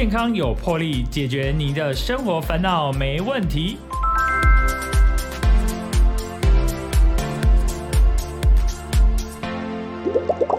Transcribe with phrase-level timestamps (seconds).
[0.00, 3.76] 健康有魄力，解决您的生活烦恼没问题。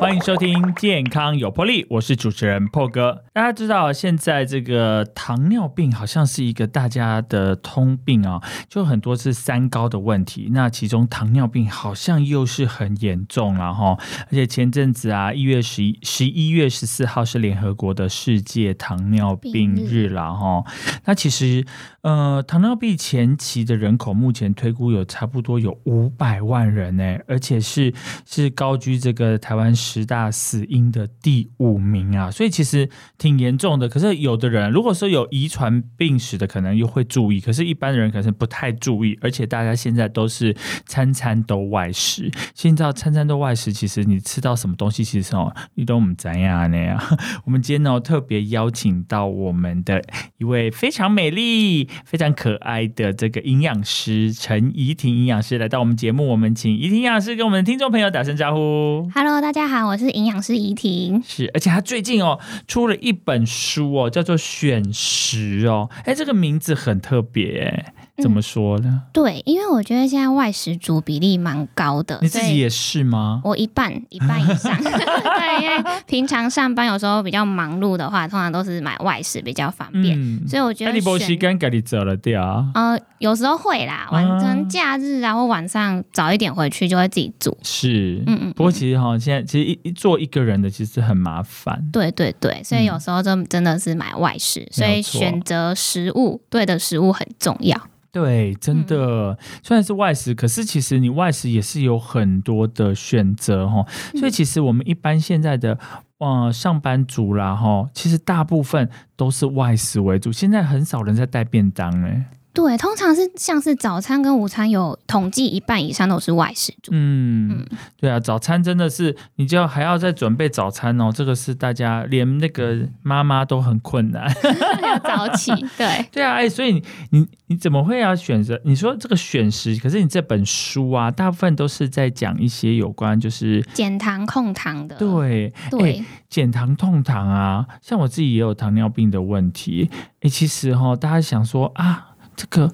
[0.01, 3.23] 欢迎收听《健康有魄力》，我是主持人破哥。
[3.33, 10.49] 大家知道，现在这个糖尿病好像是一个大家的通病啊，就很多是三高的问题。
[10.53, 13.95] 那其中糖尿病好像又是很严重了哈。
[14.25, 20.63] 而且前阵子啊，一月十一十一月十四号是联合国的世界糖尿病日了哈。
[21.05, 21.63] 那其实
[22.01, 27.93] 呃，糖尿病前期的人口目前推估有差不多有五百万人呢，而且是
[28.25, 29.71] 是高居这个台湾。
[29.91, 33.89] 十大死因的第五名啊，所以其实挺严重的。
[33.89, 39.17] 可是有的人如果说有遗传病史的，可能又会注意；可是一般的人可能不太注意。
[39.21, 46.97] 而且大家现在都是餐餐都外食，现在餐餐都外食，其实你吃到什么东西，其实哦，你都唔怎样那样。
[47.43, 50.01] 我们今天呢特别邀请到我们的
[50.37, 56.29] 一位非常美丽、非常可爱的这个营养师陈怡婷营养师来到我们节目。
[56.29, 59.09] 我们请怡婷营养师跟我们的听众朋友打声招呼。
[59.13, 59.80] Hello，大家好。
[59.85, 67.93] 我是营养师怡婷，是，而且她最近哦出了一本书哦，叫做《选食》哦，哎，这个名字很特别。
[68.17, 69.01] 怎么说呢？
[69.13, 72.19] 对，因为我觉得现在外食族比例蛮高的。
[72.21, 73.41] 你自己也是吗？
[73.43, 74.77] 我一半 一半以上。
[74.81, 80.17] 对，因为平常上班有时候比较忙碌的话，通常都是买外食比较方便。
[80.47, 80.91] 所以我觉得。
[80.91, 82.65] 你不时间给你走了掉？
[82.75, 87.57] 呃，有时候会啦，晚上假日啊，或晚上早一点回去就会自己煮。
[87.63, 88.53] 是，嗯嗯。
[88.53, 91.81] 不过其实哈，现在其实一一做一个人的其实很麻烦。
[91.91, 97.79] 对对对，所以有时候真真的是买外食，所以选择食物对的食物很重要。
[98.11, 103.85] 对，真的，虽然是外食，可是其实你外食也是有很多的选择哈。
[104.19, 105.79] 所以其实我们一般现在的
[106.17, 112.25] 呃上班族啦哈，其实大部分都是外食为主，现在很少人在带便当哎。
[112.53, 116.91] 对，通常是像是早餐跟午餐有统计一半以上都是外食族。
[116.93, 117.65] 嗯，
[117.97, 124.29] 对啊，早餐真的是你就还要再准备早餐哦，这个是大家连那个妈妈都很困难，
[124.83, 125.51] 要早起。
[125.77, 128.59] 对， 对啊，哎，所以你你你怎么会要选择？
[128.65, 134.97] 你说这个选食，可是你这本书啊，大部分都是在讲一些有关就是减糖控糖的。
[134.97, 139.89] 对对，减糖控糖啊，像我自己也有糖尿病的问题。
[140.19, 142.09] 哎，其实哈，大家想说啊。
[142.41, 142.73] 这个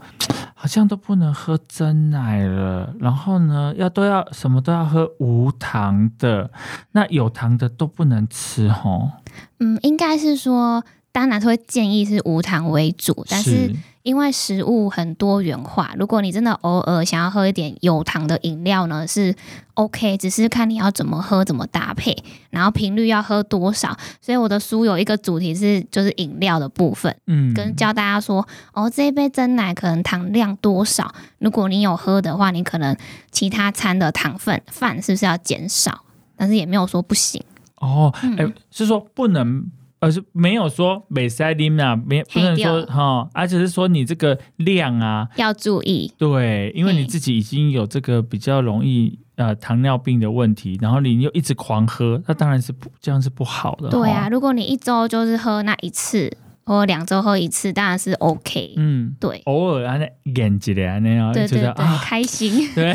[0.55, 6.50] 好像都不能喝真奶了，然后呢，要都要什么都要喝无糖的，
[6.94, 9.11] 那有糖的都不能吃哦。
[9.59, 10.81] 嗯，应该是说，
[11.17, 13.75] 当然会建议是无糖为主，但是。
[14.03, 19.35] 因为食物很多元化，如果你真的偶尔想要喝一点有糖的饮料呢，是
[19.73, 22.16] OK，只是看你要怎么喝、怎么搭配，
[22.50, 23.97] 然后频率要喝多少。
[24.22, 32.95] 所以我的书有一个主题是就是饮料的部分，嗯，跟教大家说哦，这一杯真奶可能糖量多少，如果你有喝的话，你可能
[33.29, 36.03] 其他餐的糖分饭是不是要减少？
[36.38, 37.44] 但是也没有说不行
[37.75, 39.69] 哦，哎，是说不能。
[40.00, 46.12] 而是没有说美塞林啊，没不能说哈，而且是说你这个量啊要注意。
[46.18, 53.90] 对，因为你自己已经有这个比较容易呃糖尿病的问题，然后你又一直狂喝，那当然是不这样是不好的。
[53.90, 56.36] 对啊，如果你一周就是喝那一次。
[56.67, 60.05] 或两周喝一次当然是 OK，嗯，对，偶尔啊那
[60.35, 61.73] 演几的那样，对对对，
[62.03, 62.94] 开心， 对，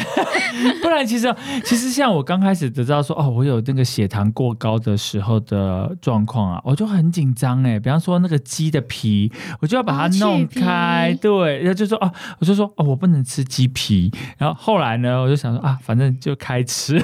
[0.83, 1.35] 不然其实
[1.65, 17.03] 其实像我刚开始知道说哦，我有那个血糖过高的时候的状况啊，我就很紧张哎，比方说那个鸡的皮，我就要把它弄开，对，然后就说哦，我就说哦，我不能吃鸡皮，然后后来呢，我就想说啊，反正就开吃，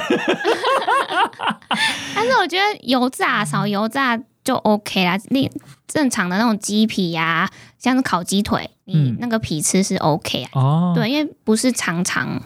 [2.15, 4.21] 但是我觉得油炸少油炸。
[4.45, 5.51] 就 OK 啦，另
[5.87, 10.51] 正常的那种鸡皮呀，像是烤鸡腿，你那个皮吃是 OK 啊。
[10.55, 12.41] 哦，对，因为不是常常。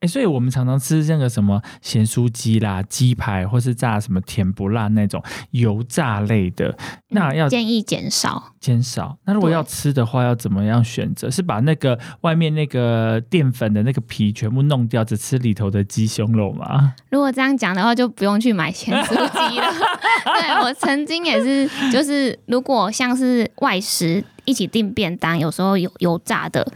[0.00, 6.76] 哎，所以我们常常吃那个什么咸酥鸡啦、鸡排，或是炸什么甜不辣那种油炸类的，
[7.08, 8.52] 那要建议减少。
[8.60, 9.16] 减少。
[9.24, 11.30] 那如果要吃的话，要怎么样选择？
[11.30, 16.92] 是把那个外面那个淀粉的那个皮全部弄掉，只吃里头的鸡胸肉吗？
[17.08, 19.66] 如果这样讲的话，就不用去买咸酥鸡了。
[20.40, 26.66] 对我曾经也是，就是如果像是外食一起订便当，有时候有油炸的。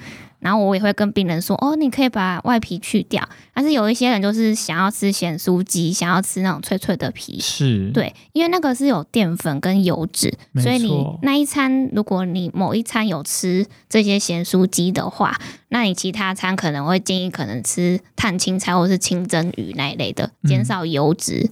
[0.40, 3.26] 然后我也会跟病人说，哦，你可以把外皮去掉。
[3.54, 10.32] 但是有一些人就是想要吃咸酥鸡，想要吃那种脆脆的皮，是对，因为那个是有淀粉跟油脂，
[10.62, 15.38] 所以你那一餐，如果你某一餐有吃这些咸酥鸡的话，
[15.69, 21.50] 那你其他餐可能会建议可能吃碳青菜或是清蒸鱼那一类的，减少油脂。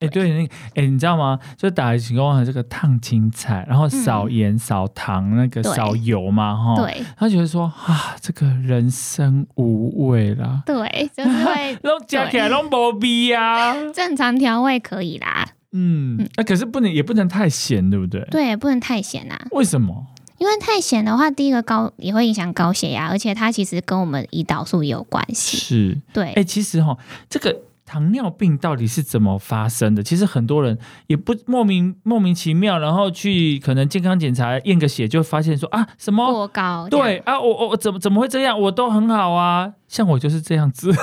[0.00, 1.38] 哎，对，那个，哎，你知道吗？
[1.56, 6.74] 就打情工的这个烫青菜，然后少盐、少糖，那个少油嘛，哈。
[6.76, 7.02] 对。
[7.16, 10.62] 他觉得说啊，这个人生无味啦。
[10.66, 13.74] 对，就是会 弄加起来弄无味啊。
[13.92, 15.46] 正常调味可以啦。
[15.72, 18.20] 嗯，那可是不能，也不能太咸，对不对？
[18.30, 19.38] 对，不能太咸啊。
[19.52, 20.06] 为什么？
[20.38, 25.58] 因为太咸的话，第一个高也会影响高血压，而且它其实跟我们胰岛素有关系。
[25.58, 26.32] 是，对。
[26.32, 26.96] 哎，其实哈，
[27.28, 27.54] 这个
[27.90, 30.00] 糖尿病到底是怎么发生的？
[30.00, 30.78] 其实很多人
[31.08, 36.86] 也不莫名莫名其妙，然后去可能健康检查验个血，就发现说啊什么过高。
[36.88, 38.60] 对啊，我我怎么怎么会这样？
[38.60, 40.94] 我都很好啊，像我就是这样子。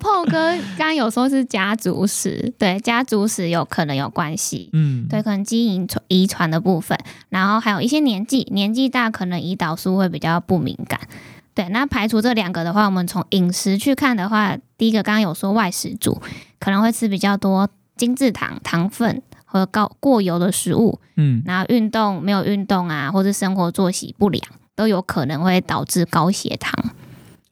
[0.00, 0.32] 炮哥
[0.76, 6.98] 刚刚有说是家族史，对，家族史有可能有关系，嗯，对，可能基因传遗传的部分，
[7.28, 11.00] 然后还有一些年纪，年纪大可能胰岛素会比较不敏感，
[11.54, 16.22] 对，那排除这两个的话，我们从饮食去看的话，第一个刚刚有说外食族
[16.58, 24.42] 可能会吃比较多精制糖、糖分和高过油的食物，嗯，然后运动没有运动啊，或者生活作息不良，
[24.74, 26.72] 都有可能会导致高血糖。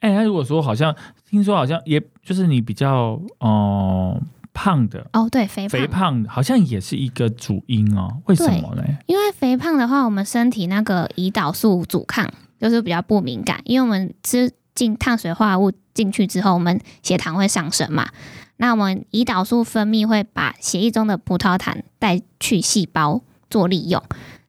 [0.00, 0.96] 哎，那如果说好像。
[1.28, 4.17] 听说好像也就是你比较哦
[4.55, 8.84] 胖的哦，对，肥肥胖好像也是一个主因哦，为什么呢？
[9.06, 18.11] 因为肥胖的话，我们身体那个胰岛素阻抗就是比较不敏感，因为我们吃进碳水化合物进去之后，我们血糖会上升嘛，
[18.58, 24.00] 那我们胰岛素分泌会把血液中的葡萄糖带去细胞做利用，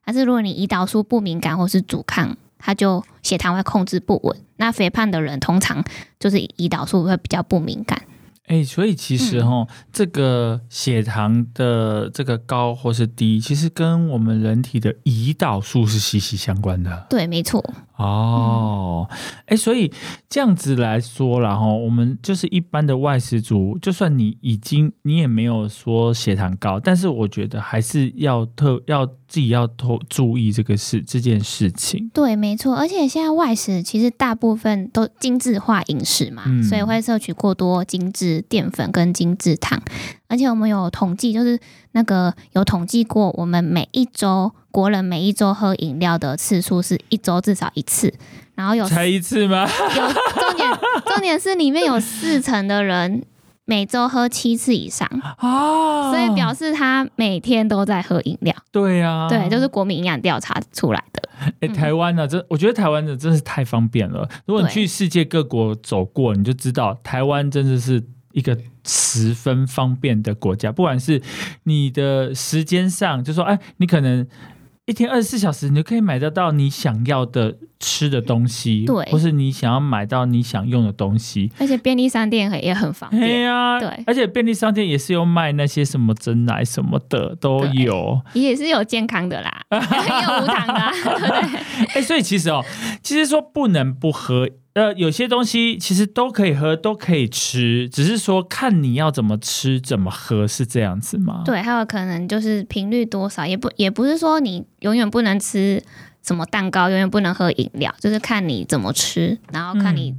[0.04, 2.36] 但是如果你胰岛素不敏感或是阻抗。
[2.60, 5.84] 它就血糖会控制不稳，那肥胖的人通常
[6.18, 8.02] 就是胰岛素会比较不敏感。
[8.48, 17.06] 哎，所以其实哈，这个血糖的这个高或是低，其实跟我们人体的胰岛素是息息相关的。
[17.08, 17.62] 对，没错。
[17.96, 19.08] 哦，
[19.46, 19.92] 哎，所以
[20.28, 32.08] 这样子来说然后我们就是一般的外食族，就算你已经你也没有说血糖高，但是我觉得还是要特要自己要多注意这个事这件事情。
[32.14, 39.80] 对，没错，而且现在外食其实大部分都精致化饮食嘛，所以会摄取过多精致淀粉跟精制糖，
[40.28, 41.58] 而且我们有统计，就是
[41.92, 44.52] 那个有统计过，我们每一周。
[44.70, 48.12] 国人每一周喝饮料的次数是一周至少一次，
[48.54, 49.66] 然后有才一次吗？
[49.96, 50.06] 有
[50.40, 50.70] 重点，
[51.06, 53.24] 重点是里面有四成的人
[53.64, 55.08] 每周喝七次以上
[55.40, 58.54] 哦， 所以表示他每天都在喝饮料。
[58.70, 61.28] 对呀，对，就是国民营养调查出来的。
[61.60, 64.28] 哎，台湾呢，这我觉得台湾的真是太方便了。
[64.44, 70.72] 如果你去世界各国走过，你就知道台湾真的是一个十分方便的国家。
[70.72, 71.22] 不管是
[71.64, 74.26] 你的时间上，就说哎，你可能。
[74.86, 81.50] 一天二十四小时，你就可以买得到你想要的吃的东西，对，或是你想要买到你想用的东西。
[81.58, 83.88] 而且便利商店也很方便，对呀，对。
[84.06, 90.92] 而且便利商店也是有卖那些什么真奶什么的都有，也是有健康的啦， 也有无糖的，
[91.28, 91.60] 对。
[91.94, 92.64] 哎，所以其实哦，
[93.02, 94.48] 其实说不能不喝。
[94.74, 101.42] 呃，有些东西其实都可以喝，都可以吃，只是说看你要怎么吃、怎么喝，是这样子吗？
[101.44, 105.82] 对，还有可能就是频率多少，也不也不是说你永远不能吃
[106.28, 110.14] 什么蛋糕，永远不能喝饮料，就是看你怎么吃，然后看你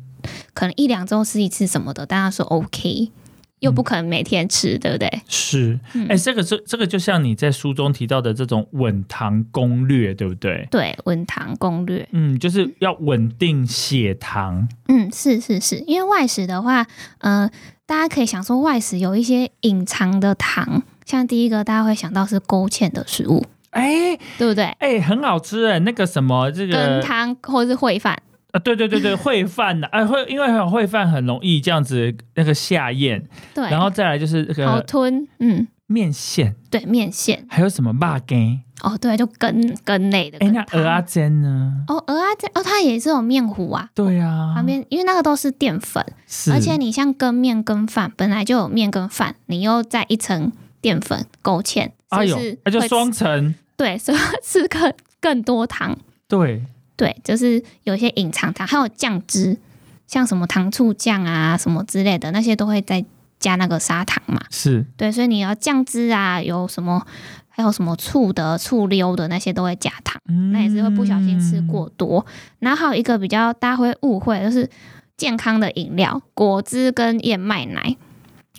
[0.53, 3.11] 可能一两周吃一次什么的，大家说 OK。
[3.59, 5.21] 又不可能每天吃，对不对？
[5.27, 5.77] 是，
[6.07, 10.65] 哎，这个这这个就像你在书中提到的这种稳糖攻略，对不对？
[10.71, 14.65] 对，稳糖攻略，嗯，就是要稳定血糖。
[14.87, 16.87] 嗯，是是是，因为外食的话，
[17.17, 17.51] 呃，
[17.85, 24.65] 大家可以想说外食有一些隐藏的糖，像第一个大家会想到是勾芡的食物，哎，对不对？
[24.79, 28.21] 哎，很好吃哎，那个什么这个羹汤或者是烩饭。
[28.51, 33.23] 啊，对对对对， 烩饭的，哎，会因为有烩饭很容易这样子那个下咽，
[33.53, 38.59] 对，然后再来就是那个好吞，嗯，面线，对，面线，还有什么辣根？
[38.81, 40.39] 哦，对，就根根类的。
[40.39, 41.83] 哎，那鹅阿煎呢？
[41.87, 43.89] 哦，鹅阿煎，哦，它也是有面糊啊。
[43.93, 46.03] 对啊，旁边因为那个都是淀粉，
[46.51, 55.97] 而且你像羹面羹饭本来就有面跟饭，你又再一层淀粉勾芡，哎呦，那就双层，对，所以吃更更多糖，
[56.27, 56.63] 对。
[56.95, 59.57] 对，就是有些隐藏糖，还有酱汁，
[60.05, 63.05] 像什么糖醋酱啊，什么之类的，那些都会再
[63.39, 64.41] 加那个砂糖嘛。
[64.49, 67.01] 是，对，所以你要酱汁啊，有什么，
[67.47, 72.25] 还有什么醋的、醋溜的那些都会加糖，那也是会不小心吃过多。
[72.59, 74.69] 然后还有一个比较大家会误会，就是
[75.15, 77.95] 健康的饮料，果汁跟燕麦奶。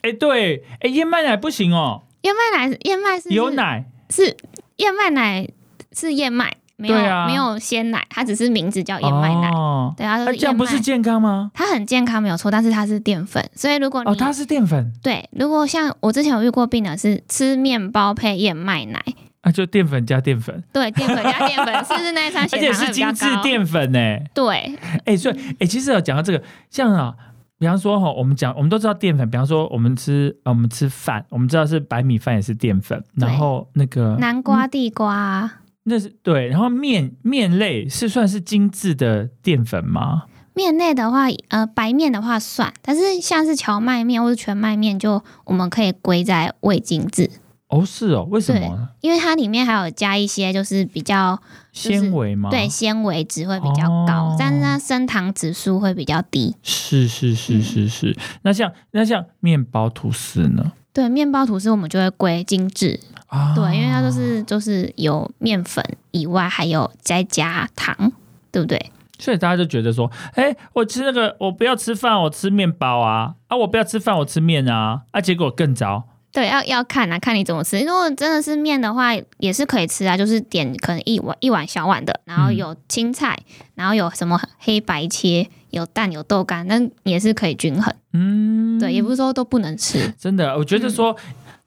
[0.01, 2.05] 哎，对，哎，燕麦奶不行哦。
[2.23, 4.37] 燕麦奶，燕麦是有奶，是
[4.77, 5.49] 燕麦奶
[5.93, 6.55] 是燕麦。
[6.81, 6.97] 没有、
[7.27, 9.51] 没有鲜奶，它只是名字叫燕麦奶。
[9.51, 11.51] 哦，对，它那都是燕麦这样不是健康吗？
[11.53, 19.05] 它很健康没有错，但是它是淀粉，所以如果你、哦，它是淀粉对，如果像我之前有遇过病人是吃面包配燕麦奶，
[19.43, 23.27] 啊，就淀粉加淀粉，对，淀粉加淀粉，是不是那一餐 而且血糖会是精致？
[23.43, 23.99] 淀粉呢。
[24.33, 27.15] 对，哎，所以哎，其实有讲到这个，像啊。
[27.61, 29.29] 比方说哈，我们讲，我们都知道淀粉。
[29.29, 33.05] 比方说，我们吃呃，我们吃饭，我们知道是白米饭也是淀粉。
[33.15, 40.23] 然后那个南瓜、地瓜啊、那是对，然后面面类是算是精致的淀粉吗？
[40.55, 47.31] 面类的话，呃，白面的话算，但是像是荞麦面或者全麦面，就我们可以归在未精致，
[47.69, 48.89] 哦，是哦，为什么呢？
[49.03, 51.41] 因为它里面还有加一些就是比较就是
[51.73, 52.51] 纤维吗？
[52.51, 56.55] 对，纤维值会比较高，哦但是它升糖指数会比较低。
[56.63, 58.17] 是是是嗯是是。
[58.43, 60.73] 那像那像面包吐司呢？
[60.93, 62.99] 对，面包吐司我们就会归精致，
[63.29, 68.13] 啊，对，因为它就是就是有面粉以外，还有再加糖，
[68.51, 68.91] 对不对？
[69.21, 76.09] 所以大家就觉得说，哎、我吃那个，我不要吃饭，我吃面包啊，啊，我不要吃饭，我吃面啊，啊，结果更糟。
[76.33, 77.81] 对，要要看啊，看你怎么吃。
[77.81, 83.39] 如果真的是面的话，也是可以吃啊，就是点可能一碗一碗小碗的，然后嗯有青菜，
[83.75, 87.93] 然后有什么黑白切，有蛋有豆干，那也是可以均衡。
[88.13, 90.13] 嗯，对，也不是说都不能吃。
[90.19, 91.17] 真的，我觉得说。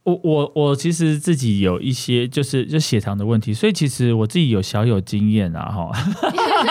[0.05, 5.89] 嗯我我我其实自己有一些就是就血糖的问题，所以其实我自己有小有经验啊哈，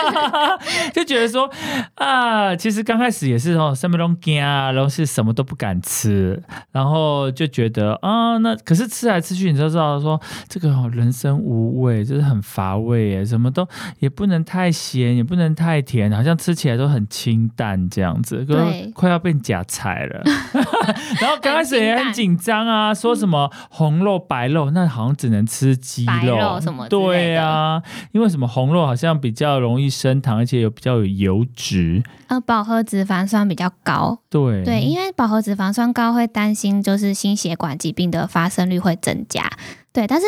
[0.93, 1.49] 就觉得说
[1.95, 6.39] 啊，其实刚开始也是哦，什么都惊啊，然后是什么都不敢吃，
[6.71, 20.21] 然后就觉得啊，那可是吃来吃去，你就知道说这个哦，人生无味，就是很乏味耶，什么都也不能太咸，也不能太甜，好像吃起来都很清淡这样子，可对是快要变假菜了。
[21.19, 32.03] 然后刚开始也很很紧张啊，说什么红肉白肉，那好像只能吃鸡白肉肉什么对啊，因为什么红肉好像比较容易升糖，而且有比较有油脂。
[32.27, 39.49] 呃，饱和脂肪酸比较高，对对，因为饱和脂肪酸高会担心就是心血管疾病的发生率会增加。
[39.91, 40.25] 对，但是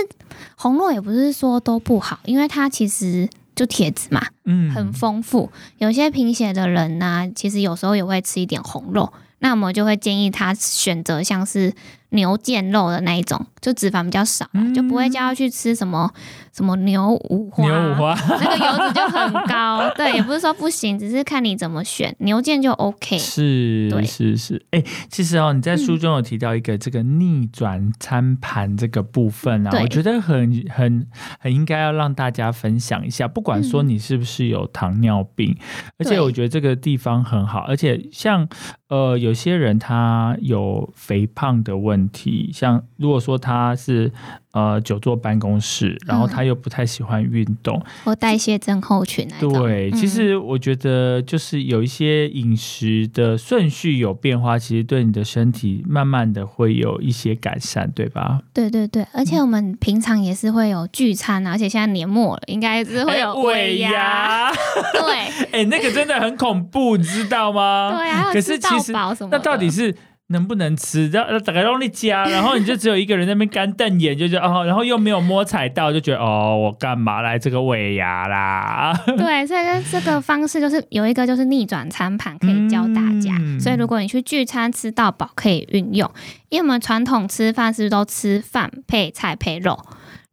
[0.56, 5.52] 红肉也不是说都不好，因为它其实就铁质嘛，嗯很丰富。
[5.80, 11.74] 有些贫血的人呢、其实有时候也会吃一点红肉，那我们就会建议他选择像是
[12.10, 16.10] 牛腱肉的那一种，就脂肪比较少啦，就不会叫他去吃什么
[16.54, 17.66] 什么牛五花。
[17.66, 18.16] 牛五花。
[18.28, 22.16] 那个油脂就很高， 对，也不是说不行，只是看你怎么选。
[22.20, 29.82] 牛腱就 OK，是是是，哎、其实哦，你在书中有提到一个这个逆转餐盘这个部分啊，对。
[29.82, 31.08] 我觉得很很
[31.40, 35.56] 很应该要让大家分享一下，不管说你是不是有糖尿病，
[35.98, 38.48] 而且我觉得这个地方很好，而且像
[38.90, 44.12] 呃有些人他有肥胖的问题，像如果说他是
[44.54, 49.40] 呃久坐办公室，然后他又不太喜欢运动，或代谢症候群那。
[49.40, 58.40] 对，嗯其实我觉得就是有一些饮食的顺序有变化，其实对你的身体慢慢的会有一些改善，对吧？
[58.54, 63.92] 对对对，而且我们平常也是会有聚餐啊，而且现在年末了，应该是会有哎尾牙。
[63.92, 64.52] 牙，
[64.94, 67.92] 对 哎、那个真的很恐怖，你知道吗？
[67.96, 68.94] 对啊，可是其实。
[69.30, 69.96] 那到底是？
[70.27, 71.08] 能不能吃？
[71.10, 78.91] 然后打开让你加，然后你就只有一个人在那边干瞪眼，就觉得哦，然后又没有摸彩到，就觉得哦，我干嘛来这个尾牙啦？
[79.17, 83.36] 对，所以这这个方式就是有一个就是逆转餐盘可以教大家。
[83.39, 86.10] 嗯所以如果你去聚餐吃到饱，可以运用。
[86.50, 89.79] 因为我们传统吃饭是不是都吃饭配菜配肉？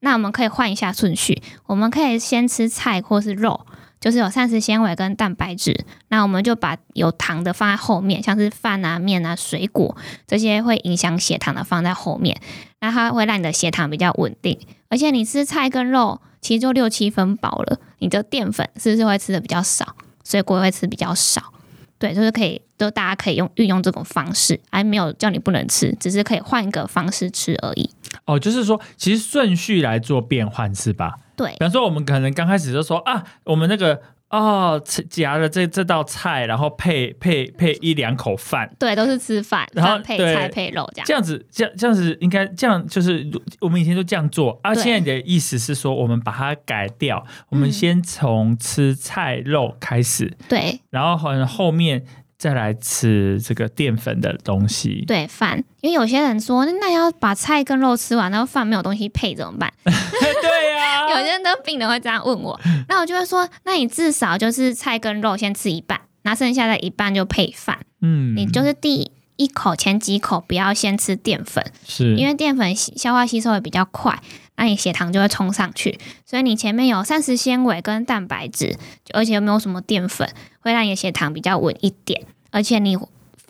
[0.01, 3.67] 那我们可以换一下顺序，我们可以先吃菜或是肉。
[4.03, 12.39] 就是有膳食纤维跟蛋白质，那我们就把有糖的放在后面，像是饭啊、面啊、水果这些会影响血糖的放在后面，
[12.81, 14.59] 那它会让你的血糖比较稳定。
[14.89, 19.95] 而且你吃菜跟肉，其实就六七分饱了，你的淀粉是不是会吃的比较少？
[20.25, 21.53] 水果会吃比较少。
[21.99, 27.89] 对，就是可以，就大家可以用运用这种方式，还没有叫你不能吃，只是可以换一个方式吃而已。
[28.25, 31.15] 哦，就是说，其实顺序来做变换是吧？
[31.37, 31.51] 对。
[31.53, 41.07] 比方说，我们可能刚开始就说啊，我们那个哦，吃夹了这这道菜，然后配配配一两口饭，对，都是吃饭，然后配菜配肉这样。
[41.07, 44.73] 这样子，这样这样子应该这样，就是我们以前都这样做啊。
[44.75, 47.73] 现在你的意思是说，我们把它改掉，我们嗯。
[47.73, 50.81] 先从吃菜肉开始，对。
[50.89, 52.05] 然后后后面
[52.43, 55.05] 再来吃这个淀粉的东西。
[55.07, 59.73] 对，饭，因为有些人说，那要把菜跟肉吃完，然后饭没有东西配怎么办？
[59.85, 67.79] 对呀、有些人的病人会这样问我，那我就会说，那你至少就是菜跟肉先吃一半，那剩下的一半就配饭。
[68.01, 74.21] 嗯，你就是第一口前几口不要先吃淀粉，是因为淀粉吸消化吸收也比较快。
[74.57, 75.99] 那你血糖就会冲上去。
[76.25, 78.77] 所以你前面有膳食纤维跟蛋白质，
[79.13, 80.29] 而且又没有什么淀粉，
[80.61, 82.97] 会让你的血糖比较稳一点，而且你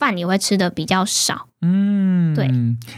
[0.03, 1.47] 饭也会吃的比较少。
[1.61, 2.51] 嗯，对。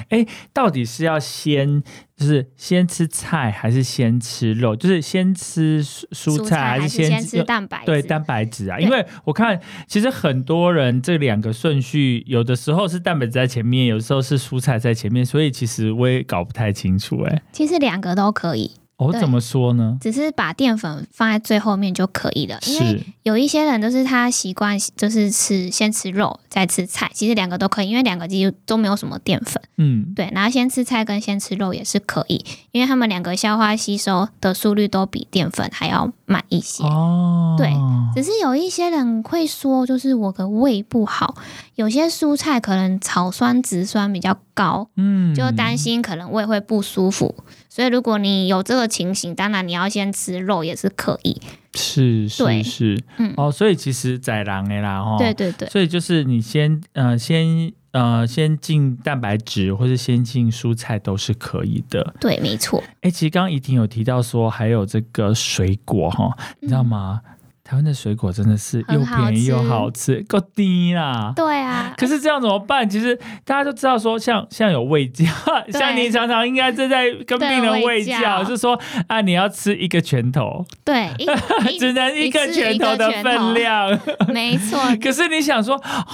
[0.09, 1.83] 哎，到底是要先
[2.17, 4.75] 就是先吃菜还是先吃肉？
[4.75, 7.85] 就是先吃蔬菜还是先吃蛋白？
[7.85, 8.79] 对，蛋白质啊。
[8.79, 17.21] 因为我看其实很多人这两个顺序，有的时候是蛋白质在前面，有时候是蔬菜在前面，所以其实我也搞不太清楚。
[17.25, 18.71] 哎，其实两个都可以。
[18.97, 19.99] 我怎么说呢？
[20.01, 29.61] 只是把淀粉放在最后面就可以了，因为有一些人都是他习惯就是吃先吃肉再吃菜，其实两个都可以，因为两个其实都没有什么淀粉。
[29.77, 36.85] 嗯，对，然后先吃菜跟先吃肉也是可以，因为他们两个消化吸收的速率都比淀粉还要慢一些。
[36.85, 37.73] 哦，对，
[38.15, 41.35] 只是有一些人会说，就是我的胃不好，
[41.75, 47.35] 有些蔬菜可能草酸、植酸比较高，嗯，就担心可能胃会不舒服。
[47.75, 51.43] 所以，如果你有这个情形，当然你要先吃肉也是可以。
[51.73, 55.69] 是是是，嗯哦，所以其实宰狼的啦，哈，对对对。
[55.69, 62.15] 所以就是你先呃先呃先进蛋白质，或是先进蔬菜都是可以的。
[62.21, 62.81] 对，没错。
[63.01, 67.21] 哎，其实刚刚怡婷有提到说还有这个水果哈，你知道吗？
[67.67, 71.33] 台湾的水果真的是又便宜又好吃，够低啦。
[71.35, 72.87] 对啊，可是这样怎么办？
[72.89, 75.25] 其实大家都知道说，像像有胃教，
[75.73, 81.09] 像你常常应该正在跟病人胃教，是说啊，你要吃一个拳头，对，
[81.81, 84.79] 只能一个拳头的分量，没错。
[85.03, 86.05] 可是你想说啊，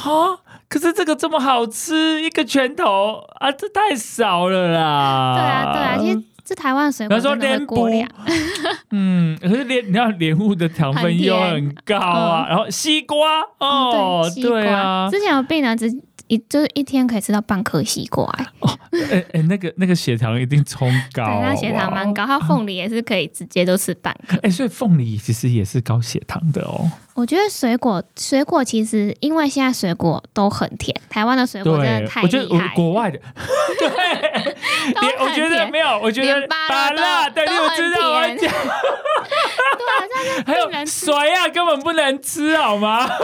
[0.69, 5.35] 可是这个这么好吃，一个拳头啊，这太少了啦。
[5.37, 6.30] 对啊，对啊，其实。
[6.51, 7.89] 是台湾水果，他说莲雾，
[8.91, 13.17] 嗯，可是莲，你看莲雾的糖分又很高啊，然后西瓜
[13.61, 15.89] 哦，对啊，之前有病人只
[16.27, 18.25] 一就是一天可以吃到半颗西瓜，
[18.59, 18.69] 哦，
[19.13, 26.91] 哎哎，那个那个血糖一定冲高，对，那血糖蛮高，他凤梨也是可以直接都吃半颗，哎，所以凤梨其实也是高血糖的哦。
[27.21, 32.75] 我觉得水果水果其实因为现在水果都很甜，台湾的水果真的太厉害。
[32.75, 33.19] 国外的
[33.79, 33.89] 对，
[35.19, 38.49] 我觉得没有，我觉得芭乐对，你知道我讲，对，
[40.47, 43.07] 还有水啊，根本不能吃好吗？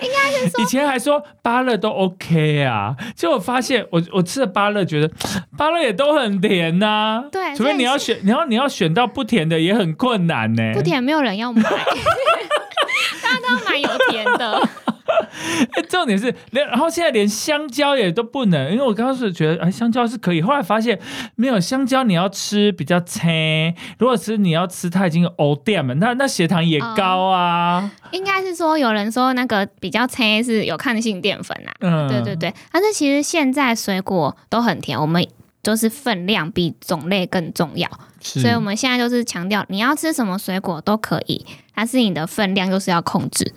[0.00, 5.10] 应该是说以前还说芭乐都 OK 啊，结果发现我我吃的芭乐，觉得
[5.56, 7.24] 芭乐也都很甜呐。
[7.30, 10.72] 对，除非你要选，你要你要选到不甜的也很困难呢。
[10.72, 11.62] 不甜没有人要买。
[13.22, 14.68] 大家都蛮有甜的。
[15.88, 20.98] 重点是连，然后现在连香蕉也都不能，因为我刚刚是觉得哎，香蕉是可以，后来发现
[21.34, 23.74] 没有香蕉，你要吃比较清。
[23.98, 27.90] 如果是你要吃，它已经 o 淀了，那那血糖也高啊。
[28.10, 31.72] 应该是说有人说那个比较清是有抗性淀粉啊。
[31.80, 32.52] 嗯，对对对。
[32.70, 35.26] 但是其实现在水果都很甜，我们
[35.62, 37.88] 就是分量比种类更重要。
[38.20, 41.46] 所以我们现在就是强调，你要吃什么水果都可以，
[41.78, 43.54] 但是你的分量就是要控制。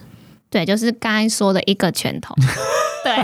[0.51, 2.35] 对，就是刚才说的一个拳头。
[3.03, 3.17] 对，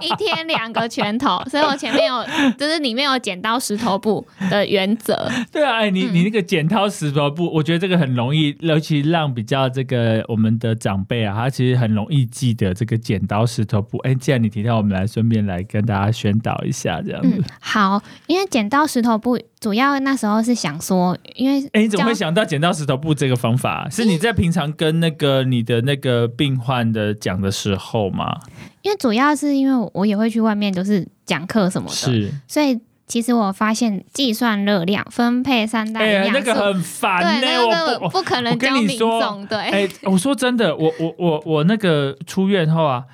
[0.00, 2.24] 一天两个拳头，所以我前面有，
[2.58, 5.30] 就是里面有剪刀石头布的原则。
[5.52, 13.98] 对啊，哎，你你那个剪刀石头布，我觉得这个很容易，尤其让比较这个我们的长辈啊，他其实很容易记得这个剪刀石头布。
[13.98, 17.44] 哎，既然你提到，我们来顺便来跟大家宣导一下，这样子。
[17.60, 23.88] 好，因为剪刀石头布主要那时候是想说，因为哎，你怎么会想到剪刀石头布这个方法？
[23.88, 28.40] 是你在平常跟那个你的那个病患的讲的时候吗？
[28.82, 39.46] 因为主要是因为我也会去外面就是讲课什么的，是，所以其实我发现计算热量、分配三大营养素，那个很烦，对，那个不可能教民众。
[39.46, 43.04] 对，哎，我说真的，我我我我那个出院后啊，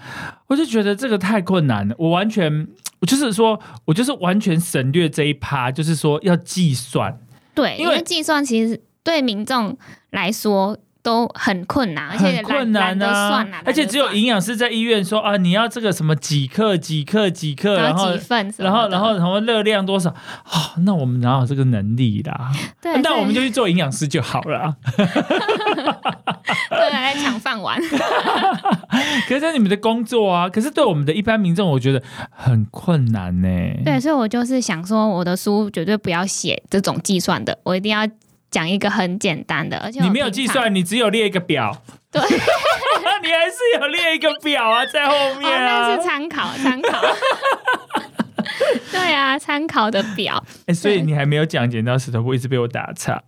[0.46, 2.66] 我就觉得这个太困难了，我完全，
[3.00, 7.18] 我就是说我就是完全省略这一趴，就是说要计算，
[7.54, 9.76] 对，因为计算其实对民众
[10.10, 10.78] 来说。
[11.08, 13.42] 都很困难，而且困难啊！
[13.64, 20.74] 而且只有营养师在医院说啊，你要这个什么几克几克几克，然后几份，然后然后什么热量多少啊？
[20.84, 22.52] 那我们哪有这个能力啦？
[22.82, 24.76] 对，那我们就去做营养师就好了。
[26.68, 27.80] 对，来抢饭碗。
[29.26, 33.48] 可是，在你们的工作啊，可是对我们的一般民众，我觉得很困难呢。
[33.82, 38.06] 对，所以我就是想说，我的书绝对不要写这种计算的，我一定要。
[38.50, 41.82] 讲一个很简单的，而且你没有计算，你只有列一个表。
[42.10, 45.88] 对， 你还是有列一个表啊，在后面啊。
[45.88, 47.02] 那是参考，参考。
[48.90, 50.42] 对啊，参考的表。
[50.66, 53.22] 哎，所以你还没有讲剪刀石头布，一直被我打岔。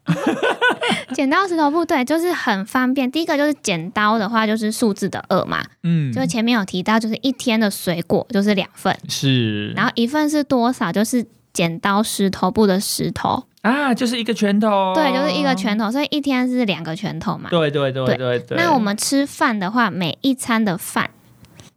[1.13, 3.11] 剪刀石头布，对，就是很方便。
[3.11, 5.63] 第一个就是剪刀的话，就是数字的二嘛。
[5.83, 8.97] 嗯，就前面有提到，就是一天的水果就是两份。
[9.09, 9.69] 是。
[9.73, 10.91] 然后一份是多少？
[10.91, 11.27] 就是。
[11.53, 17.51] 剪刀石头布的石头，啊，就是一个拳头，对，就是一个拳头，所以一天是两个拳头嘛。
[17.51, 18.57] 对对对对对对。
[18.57, 21.11] 那我们吃饭的话，每一餐的饭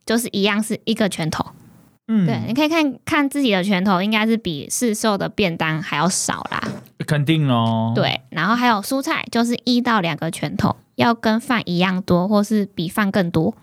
[0.05, 1.45] 就是一样是一个拳头。
[2.07, 6.61] 嗯对，你可以看看自己的拳头，应该是比市售的便当还要少啦。
[7.07, 7.93] 肯定哦。
[7.95, 13.55] 对，然后还有蔬菜，就是一到两个拳头，要跟饭一样多，或是比饭更多。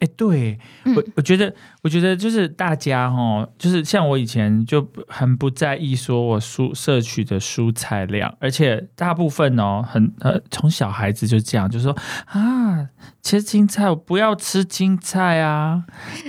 [0.00, 0.94] 哎，对嗯。
[0.94, 12.88] 我我觉得，我觉得就是大家哦，就是像我以前就很不在意说我蔬摄取的蔬菜量，而且大部分哦，很呃，从小孩子就这样，就说啊，
[13.22, 15.84] 切青菜，我不要吃青菜啊，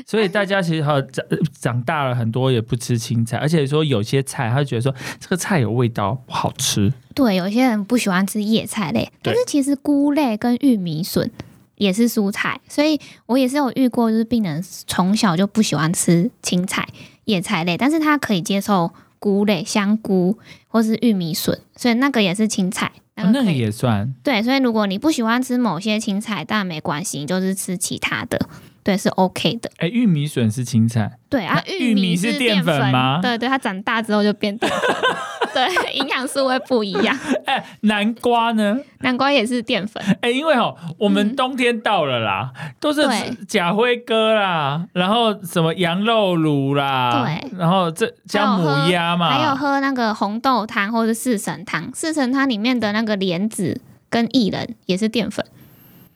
[0.06, 1.25] 所以大家其实好长
[1.60, 6.91] 长大了很多也不吃青菜，而且说有些菜，他就觉得说这个菜有味道，不好吃。
[7.13, 11.32] 对，有些人不喜欢吃叶菜类，但是其实菇类跟玉米笋
[11.78, 16.88] 也是蔬菜，所以我也是有遇过，就是病人从小就不喜欢吃青菜、
[17.26, 20.38] 叶菜类，但是他可以接受菇类，香菇
[20.68, 22.92] 或是玉米笋，所以那个也是青菜。
[23.16, 24.13] 哦那个也算。
[24.22, 28.40] 对，所以如果你不喜欢吃某些青菜，但没关系，你就是吃其他的，
[28.84, 29.72] 对，是 OK 的。
[29.78, 33.20] 哎，玉米笋是青菜，对啊，玉米米是淀淀粉吗？
[33.20, 34.80] 对对，它长大之后就变淀粉，
[35.58, 37.17] 对， 营养素会不一样。
[37.46, 38.78] 哎，南瓜呢？
[39.00, 41.36] 南瓜也是淀粉，哎、因为哦，我们嗯。
[41.36, 43.46] 冬天到了啦，都是对。
[43.48, 55.46] 甲辉哥啦，然后什么羊肉卤啦，对，然后这加母鸭嘛，还有喝那个红豆汤或者四神汤，四神汤里面的那个莲子跟薏仁也是淀粉。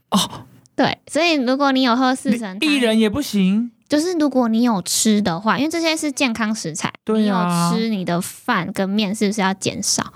[0.10, 0.46] 哦。
[0.74, 10.14] 对，所以如果你有喝四神汤，薏仁也不行，就是如果你有吃的话，因为这些是健康食材，对啊你有吃你的饭跟面是不是要减少？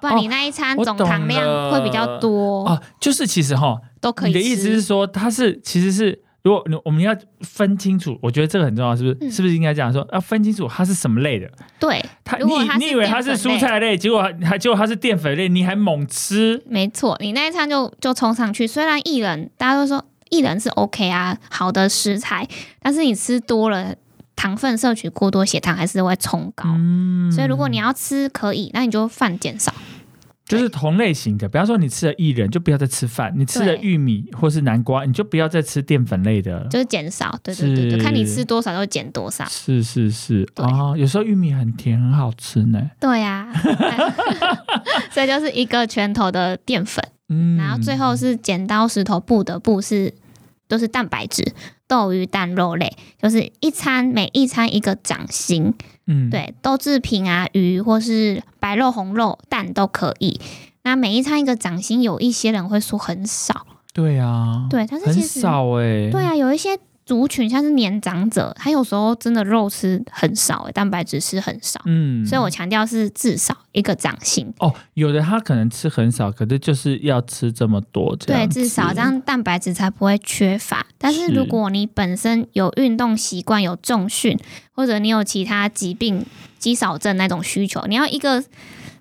[0.00, 4.30] 不然你那一餐总糖量会比较多，哦，就是其实哈，都可以。
[4.30, 6.22] 你的意思是说，它是其实是。
[6.44, 9.16] 如果你我们要分清楚，我觉得这个很重要，是不是？
[9.20, 11.50] 嗯是不是应该这样说要分清楚它是什么类的？
[11.80, 12.44] 对，它你
[12.78, 18.68] 你以为它是蔬菜类，结果还结果它是淀粉类，你还猛吃，没错，你那一餐就就冲上去。
[18.68, 22.48] 虽然艺人大家都说薏仁是 OK 啊，好的食材，
[22.80, 23.94] 但是你吃多了，
[24.36, 26.64] 糖分摄取过多，血糖还是会冲高。
[26.68, 29.72] 嗯所以如果你要吃可以，那你就饭减少。
[30.48, 36.66] 就是同类型的，比方说你吃了薏仁，就不要再吃饭；你吃了玉米或是南瓜，你就不要再吃淀粉类的。
[36.70, 39.44] 就是减少，对对对，看你吃多少就减多少。
[39.44, 40.44] 是是是。
[40.54, 40.64] 对。
[40.64, 42.90] 哦，有时候玉米很甜，很好吃呢。
[42.98, 43.52] 对呀、
[45.12, 50.14] 所以就是一个拳头的淀粉，嗯，然后最后是剪刀石头布的布是
[50.66, 51.44] 都是蛋白质，
[51.88, 55.74] 豆鱼蛋肉类，就是一餐每一餐一个掌心，
[56.06, 60.40] 嗯，对，豆制品啊，鱼或是白肉、红肉、蛋都可以。
[60.82, 66.10] 那每一餐一个掌心，有一些人会说很少，对啊，对，但是很其实少哎。
[66.10, 74.52] 对啊，有一些族群像是年长者，他有时候真的肉吃很少、欸，蛋白质吃很少，嗯，所以我强调是至少一个掌心。
[74.58, 80.84] 哦，有的他可能吃很少，可是就是要吃这么多，这对，至少这样蛋白质才不会缺乏。
[80.98, 84.38] 但是是如果你本身有运动习惯、有重训，
[84.72, 86.26] 或者你有其他疾病、
[86.58, 88.44] 肌少症那种需求，你要一个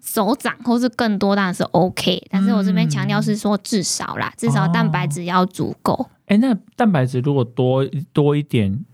[0.08, 2.26] 手掌或是更多，当然是 OK。
[2.32, 6.08] 但是我这边强调是说至少啦，至少蛋白质要足够。
[6.28, 8.86] 哎，那蛋白质如果多多一点，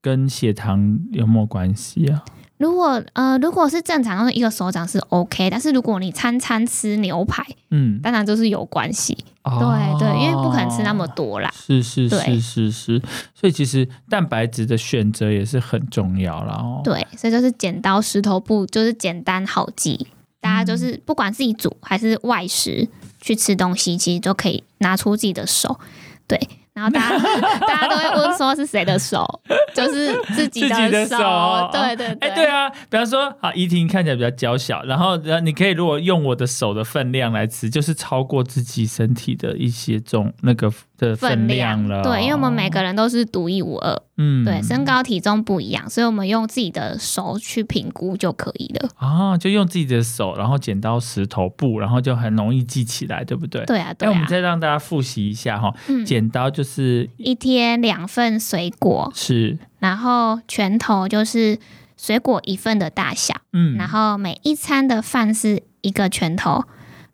[0.00, 2.24] 跟血糖有没有关系啊？
[2.58, 9.16] 如果呃，如果是正常，就是一个手掌是 OK，但是如果你餐餐吃牛排，嗯，当然就是有关系。
[9.42, 11.50] 哦对对，因为不可能吃那么多啦。
[11.54, 13.02] 是是是是是，
[13.34, 16.80] 所以其实蛋白质的选择也是很重要啦哦。
[16.84, 20.06] 对，所以就是剪刀石头布，就是简单好记。
[20.40, 22.88] 大家就是不管自己煮还是外食
[23.20, 25.78] 去吃东西，其实都可以拿出自己的手，
[26.26, 26.38] 对。
[26.72, 27.18] 然后大家
[27.66, 29.28] 大家都会问说是谁的手，
[29.74, 31.68] 就是自己的手，手。
[31.72, 32.46] 对对哎、对。
[32.46, 40.72] 啊，比方说，好，怡婷看起来比较娇小，然后，然后你可以如果用我的手的分量来吃，就是超过自己身体的一些重那个
[41.08, 42.02] 的分量了哦。
[42.04, 48.88] 对，因为我们每个人都是独一无二，嗯对，身高体重不一样，所以我们用自己的手去评估就可以了。
[48.96, 53.64] 啊，就用自己的手，然后剪刀石头布，然后就很容易记起来，对不对？
[53.64, 61.58] 对啊，哎，对啊，我们再让大家复习一下哈，嗯，剪刀就是一天两份水果，是然后拳头就是
[61.96, 66.64] 水果一份的大小，嗯，然后每一餐的饭是一个拳头，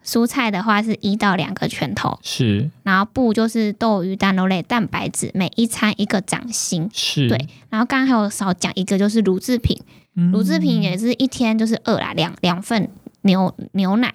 [0.07, 2.71] 蔬菜的话是一到两个拳头，是。
[2.85, 6.89] 然后布就是豆鱼蛋肉类蛋白质，每一餐一个掌心。
[6.95, 7.37] 是，对
[7.69, 9.77] 然后刚刚还有少讲一个就是乳制品，
[10.15, 10.31] 嗯。
[10.31, 12.89] 乳制品也是一天就是二啦，两两份
[13.23, 14.15] 牛牛奶，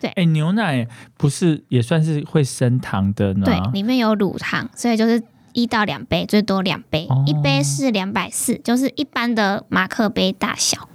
[0.00, 0.10] 对。
[0.10, 3.44] 哎、牛奶不是也算是会升糖的呢？
[3.44, 5.22] 对，里面有乳糖，所以就是
[5.52, 7.22] 一到两杯，最多两杯，哦。
[7.24, 10.88] 一杯是两百四，就是一般的马克杯大小。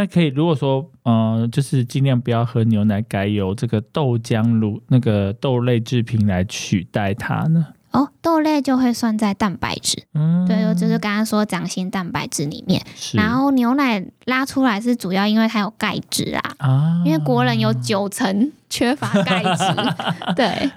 [0.00, 7.66] 那可以，如果说，嗯，就是尽量不要喝牛奶，改由这个豆浆乳那个豆类制品来取代它呢？
[7.90, 12.82] 哦，豆类就会算在蛋白质，嗯，对，就是刚刚说掌心蛋白质里面。
[13.14, 19.64] 然后牛奶拉出来是主要因为它有钙质啊，啊，因为国人有九成缺乏钙质，
[20.36, 20.70] 对。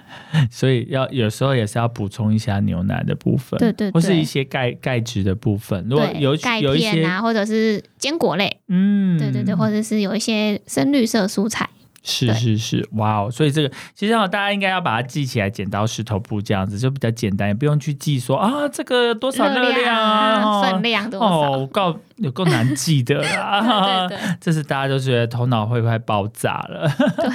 [0.50, 5.86] 所以要有时候也是要补充一下牛奶的部分，对对或是一些钙钙质的部分。
[5.90, 11.68] 如果有对，钙有一些，片啊，或者是坚果类，嗯，对对对，或者是有一些深绿色蔬菜，
[12.02, 13.30] 是是是，哇哦！
[13.30, 21.26] 所以这个其实哦，大家应该要把它记起来，剪刀石头布这样子就比较简单，也不用去记说啊这个多少热量啊，哦 分量多少？
[21.26, 24.08] 哦，够有够难记的啦。
[24.08, 26.90] 对对对这是大家都觉得头脑会快爆炸了。
[26.98, 27.26] 对，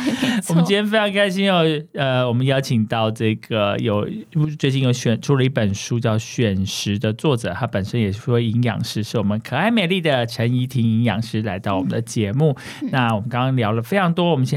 [0.50, 4.08] 我们今天非常开心哦，呃，我们邀请到这个有
[4.60, 12.56] 最近有选出了一本书叫《选食》的作者，他本身也是位营养师，是我们可爱美丽的陈怡婷营养师来到我们的节目。
[12.82, 14.57] 嗯那我们刚刚聊了非常多，我们现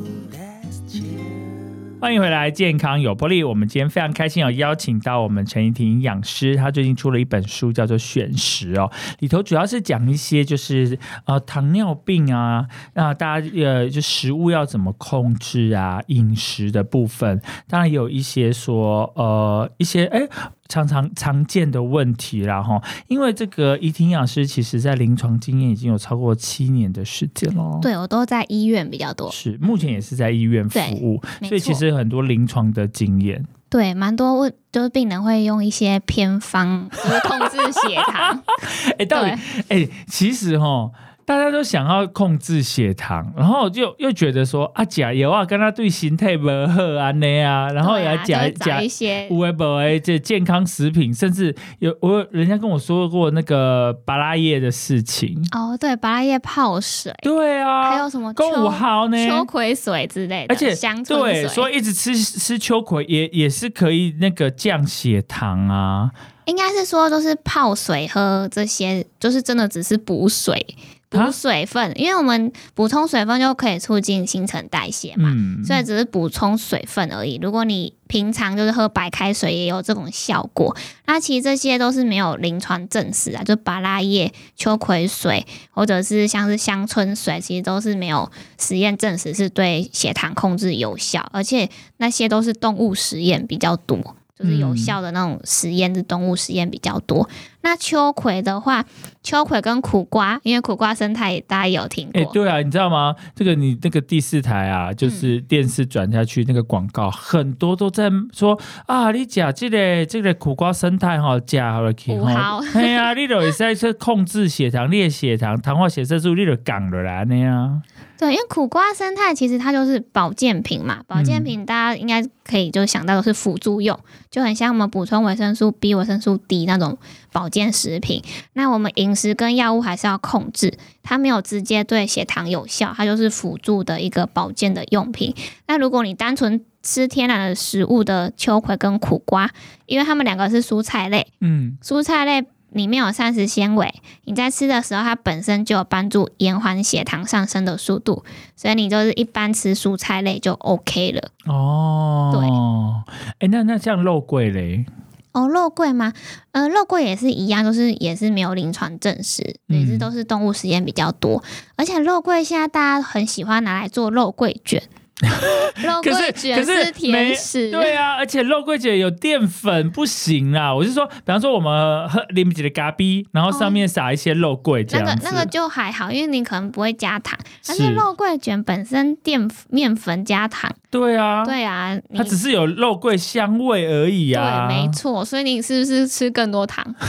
[2.01, 3.43] 欢迎回来，健康有魄力。
[3.43, 20.27] 我们今天非常开心有，邀请到我们陈怡婷营养师，她最近出了一本书，叫做《选食》哦，里头主要是讲一些就是呃糖尿病啊，那大家呃就食物要怎么控制啊，饮食的部分，当然也有一些说呃一些哎。
[20.71, 33.45] 常常常见的问题啦，哈，因为这个怡婷营养师其实在临床经验已经有超过七年的时间了，，对我都在医院比较多，是目前也是在医院服务，所以其实有很多临床的经验。
[33.69, 38.43] 对，蛮多问就是病人会用一些偏方，就是控制血糖。
[38.99, 39.29] 哎、到底
[39.69, 40.91] 哎、其实哈，
[41.31, 55.41] 大家都想要控制血糖，然后就又觉得说啊，假油啊，跟他对心态不好啊那啊，然后也对啊假假一些无为不为这健康食品，甚至有我人家跟我说过那个巴拉叶的事情。
[55.53, 59.29] 哦，对，巴拉叶泡水，对啊，还有什么公五秋号呢？
[59.29, 66.11] 秋葵水之类的，而且香椿对，所以一直吃吃秋葵也也是可以那个降血糖啊。
[66.43, 70.75] 应该是说都是泡水喝这些，就是真的只是补水。
[71.17, 77.37] 啊补水分，因为我们补充水分就可以促进新陈代谢嘛，嗯，所以只是补充水分而已。
[77.41, 94.15] 如果你平常就是喝白开水也有这种效果，那其实这些都是没有临床证实啊，就巴拉叶、秋葵水或者是像是香椿水，其实都是没有实验证实是对血糖控制有效，而且那些都是动物实验比较多。
[94.41, 97.29] 就是有效的那种实验是动物实验比较多。
[97.63, 98.83] 那秋葵的话，
[99.21, 103.15] 秋葵跟苦瓜，因为苦瓜生态大家也有听哎、过，对啊，你知道吗？
[103.35, 117.83] 这个你那个第四台啊，就是嗯电视转下去那个广告，很多都在说啊，你假这个这个苦瓜生态哈，假好了去五哈号，哎呀，你就会在去控制血糖、列血糖、糖化血色素，你就降了啦那样。
[118.21, 126.99] 对，因为苦瓜生态其实它就是保健品嘛，保健品大家应该可以就想到的是辅助用，就很像我们补充维生素 B、维生素 D 那种
[127.31, 128.21] 保健食品。
[128.53, 135.33] 那我们饮食跟药物还是要控制，它没有直接对血糖有效，它就是辅助的一个保健的用品。
[135.65, 139.49] 那如果你单纯吃天然的食物的秋葵跟苦瓜，
[139.87, 148.23] 因为它们两个是蔬菜类，嗯，蔬菜类里面有膳食纤维，你在吃的时候，它本身就有帮助延缓血糖上升的速度，
[148.55, 151.31] 所以你就是一般吃蔬菜类就 OK 了。
[151.45, 154.85] 哦，对，哎、那那像肉桂嘞，
[155.33, 156.13] 哦，肉桂吗？
[156.51, 161.43] 呃，肉桂也是一样，就是也是没有临床证实，嗯也是都是动物实验比较多。
[161.75, 164.81] 而且肉桂现在大家很喜欢拿来做肉桂卷，
[165.83, 170.73] 肉桂卷是甜食，对啊，而且肉桂卷有淀粉，不行啊。
[170.73, 184.67] 我是说，比方说我们喝林姐的咖啡，然后上面撒一些肉桂这那样子，个那个就还好，因为你可能不会加糖，但是是肉桂卷本身淀面粉加糖，对啊，对啊，它只是有肉桂香味而已啊。
[184.67, 186.83] 对，没错，所以你是不是吃更多糖？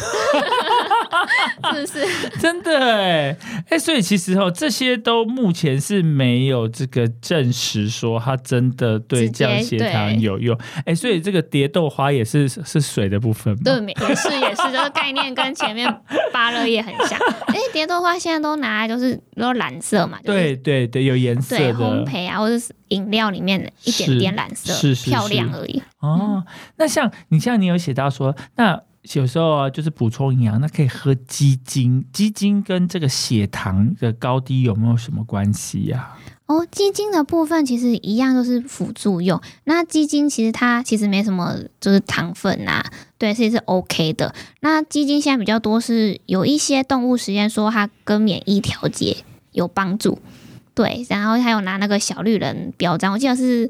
[1.72, 2.28] 是不是？
[2.40, 3.36] 真的哎
[3.70, 10.58] 哎，所以其实哦，这些都目前是没有这个证实说它真的对降血糖有用。
[10.84, 13.60] 哎，所以这个蝶豆花也是 是水的部分吗？
[13.64, 13.74] 对，
[14.08, 15.88] 也是也是，这个概念跟前面
[16.32, 17.18] 芭乐叶很像。
[17.46, 25.82] 哎，蝶豆花现在都拿来就是都蓝色嘛，就是对对对，有颜色，的烘焙啊，或者是饮料里面的一点点蓝色，是是是漂亮而已。
[26.00, 26.44] 哦。
[26.76, 28.80] 那像你像你有写到说，那
[29.14, 32.04] 有时候啊，就是补充营养，那可以喝鸡精。
[32.12, 39.40] 鸡精跟这个血糖的高低有没有什么关系呀、哦，鸡精的部分其实一样都是辅助用。
[39.64, 42.84] 那鸡精其实它其实没什么，就是糖分啊，
[43.18, 44.32] 对，其实是 OK 的。
[44.60, 49.16] 那鸡精现在比较多是有一些动物实验说它跟免疫调节
[49.50, 50.20] 有帮助，
[50.74, 53.68] 对，然后还有拿那个小绿人标章，我记得是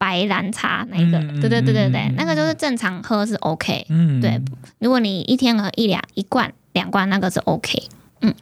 [0.00, 3.84] 白兰茶那一个，对对对对对，那个就是正常喝是 OK。
[3.90, 4.40] 嗯，对
[4.78, 7.82] 如果你一天喝一两一罐两罐，那个是 OK。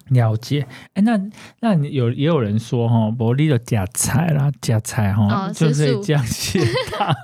[0.09, 0.67] 了解。
[0.95, 1.21] 哎，那
[1.61, 6.61] 那你有也有人说哈，伯利的假菜啦，假菜哈，哦 就吃素可以降血
[6.93, 7.15] 糖。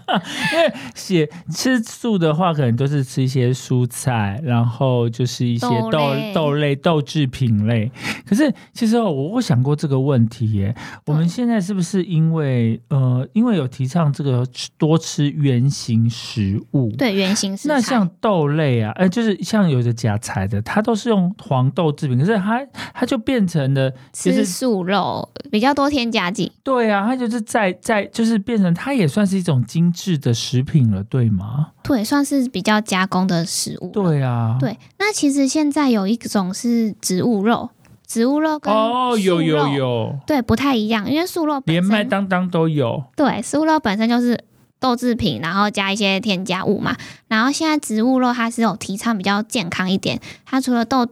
[0.52, 7.90] 因为血吃素的话，可能都是吃一些蔬菜，然后就是一些豆豆类豆制品类。
[8.26, 10.74] 可是其实哦我我想过这个问题耶，
[11.06, 16.90] 我们现在是不是因为呃，因为有提倡这个吃多吃原形食物？
[16.96, 17.72] 对，原型食物。
[17.72, 26.50] 那像豆类啊，呃，就是像有的假菜的，它都是用黄豆制品，可是它它就变成了，就吃是素肉比较多添加剂。
[26.62, 31.68] 对啊，它就是在在就是变成它也算是一种精致的食品了，对吗？
[31.82, 33.90] 对，算是比较加工的食物。
[33.92, 37.68] 对啊，对，那其实现在有一种是植物肉，
[38.06, 44.42] 植物肉跟哦，有有，有，对，不太一样，因为素肉连麦当当都有，对素肉本身就是
[44.78, 46.96] 豆制品，然后加一些添加物嘛。
[47.28, 51.06] 然后现在植物肉它是有提倡比较健康一点，它除了豆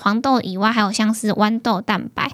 [0.00, 2.30] 黄豆以外，还有像是豌豆蛋白、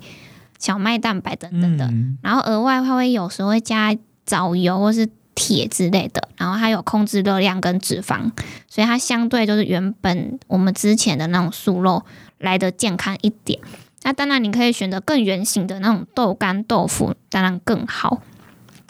[0.58, 1.86] 小麦蛋白等等的。
[1.86, 8.30] 嗯，然后额外它会有时候会加藻油或是铁之类的，然后它有控制热量跟脂肪，
[8.68, 12.04] 所以它相对就是原本我们之前的那种素肉
[12.38, 13.60] 来的健康一点。
[14.02, 18.22] 那当然，你可以选择更圆形的那种豆干豆腐，当然更好。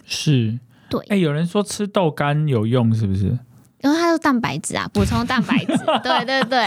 [0.04, 0.58] 是。
[0.88, 3.38] 对，哎，有人说吃豆干有用，是不是？
[3.82, 5.74] 因为它是蛋白质啊，补充蛋白质。
[6.02, 6.58] 对对对，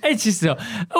[0.00, 0.56] 哎、其实哦，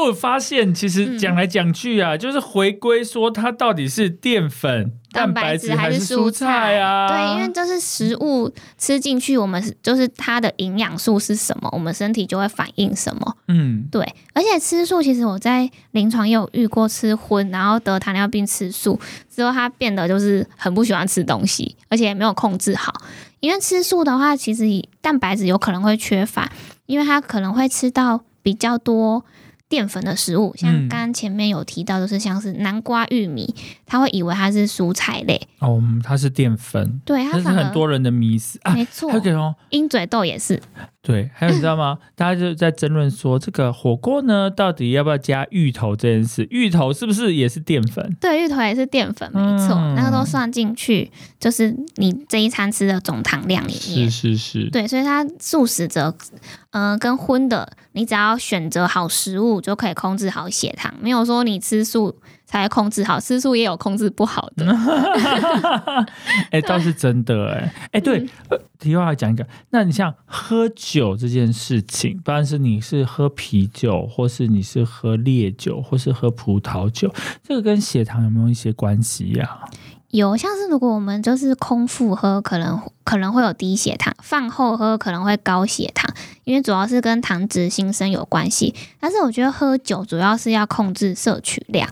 [0.08, 7.06] 我发现其实嗯讲来讲去啊，就是回归说它到底是淀粉、蛋白质还是是蔬菜啊？
[7.08, 13.36] 对，因为这是食物吃进去，我们是就是它的营养素是什么，我们身体就会反应什么。
[13.48, 18.98] 嗯，对，而且吃素，其实我在临床也有遇过吃荤，然后得糖尿病吃素
[19.34, 22.92] 之后，他变得就是很不喜欢吃东西，而且也没有控制好。
[23.40, 24.64] 因为吃素的话，其实
[25.00, 26.50] 蛋白质有可能会缺乏，
[26.86, 29.24] 因为他可能会吃到比较多
[29.74, 33.52] 淀粉的食物，像嗯刚刚前面有提到，就是像是南瓜、玉米，
[33.84, 38.72] 他会以为它是蔬菜类，哦，嗯它是淀粉，对，它是很多人的迷思啊。
[38.72, 40.62] 没错还有，鹰嘴豆也是，
[41.06, 41.98] 对，还有你知道吗？
[42.16, 46.46] 大家就在争论说，这个火锅呢，到底要不要加芋头这件事？
[46.50, 48.16] 芋头是不是也是淀粉？
[48.18, 54.10] 对，芋头也是淀粉，没错，嗯那个都算进去，就是你这一餐吃的总糖量里面是。
[54.10, 56.16] 是是，对，所以它素食者，
[56.70, 60.94] 呃，跟荤的，你只要选择好食物，就可以控制好血糖。
[61.02, 62.16] 没有说你吃素
[62.62, 64.66] 才控制好，吃素也有控制不好的。
[66.50, 77.12] 哎、倒是真的哎、哎、对，嗯呃，题外话讲一个，那你像喝酒这件事情，不管是你是喝啤酒，或是你是喝烈酒，或是喝葡萄酒，
[77.42, 79.58] 这个跟血糖有没有一些关系呀、
[80.10, 86.08] 有像是如果我们就是空腹喝，可能可能会有低血糖；饭后喝可能会高血糖，
[86.44, 88.72] 因为主要是跟糖脂新生有关系。
[89.00, 91.88] 但是我觉得喝酒主要是要控制摄取量。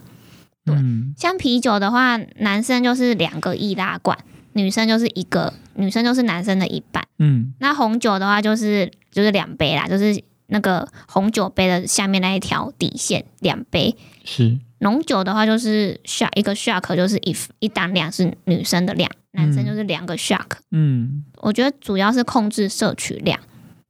[0.64, 4.16] 对嗯，像啤酒的话，男生就是两个易拉罐，
[4.52, 7.04] 女生就是一个，女生就是男生的一半。
[7.18, 13.96] 嗯，那红酒的话，就是就是两杯啦，就是那个红酒杯的下面那一条底线两杯。
[14.24, 20.58] 是，浓酒的话，就是 shark 一个 shark 就是一一单量是女生的量，男生就是两个 shark。
[20.70, 21.24] 嗯。
[21.38, 23.38] 我觉得主要是控制摄取量。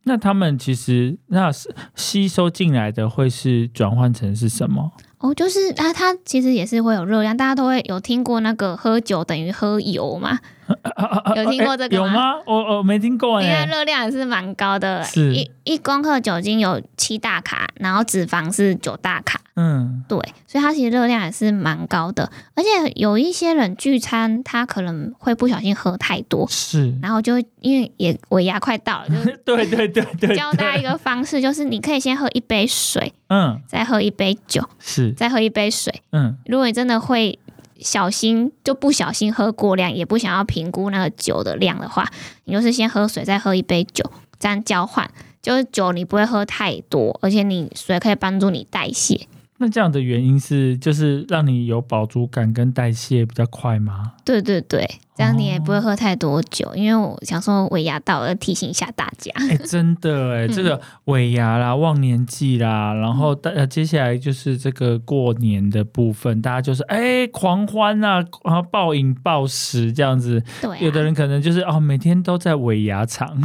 [0.04, 4.90] 那他们其实那是吸收进来的会是转换成是什么？
[5.22, 10.40] 哦，就是啊它其实也是会有热量，大家都会有听过那个喝酒等于喝油嘛，
[11.36, 12.06] 有听过这个吗？
[12.06, 12.34] 有吗？
[12.46, 13.66] 我我没听过因为哎。
[13.66, 15.32] 热量也是蛮高的，是。
[15.34, 36.02] 一一公克酒精有七大卡，然后脂肪是九大卡，嗯，对，所以它其实热量也是蛮高的，而且有一些人聚餐，他可能会不小心喝太多，是，然后就会因为也尾牙快到了，就是 对对对对，教大家一对，个方式，就是你可以先喝一杯水，嗯，再喝一杯酒，是，再喝一杯水。
[36.12, 37.38] 嗯，如果你真的会
[37.82, 42.08] 小心，就不小心喝过量，也不想要评估那个酒的量的话，
[42.44, 44.04] 你就是先喝水，再喝一杯酒，
[44.38, 45.10] 这样交换。
[45.42, 49.26] 就是酒你不会喝太多，而且你水可以帮助你代谢。
[49.58, 54.12] 那这样的原因是就是让你有饱足感跟代谢比较快吗？
[54.24, 59.30] 对对对，这样你也不会喝太多酒，因为我想说尾牙到了，提醒一下大家。
[59.36, 70.42] 哎、真的哎，这个尾牙啦、忘年祭啦，然后大呃接下来就是这个过年的部分，大家就是哎、狂欢啊，然后暴饮暴食这样子。
[70.60, 73.38] 对、啊，有的人可能就是哦，每天都在尾牙场。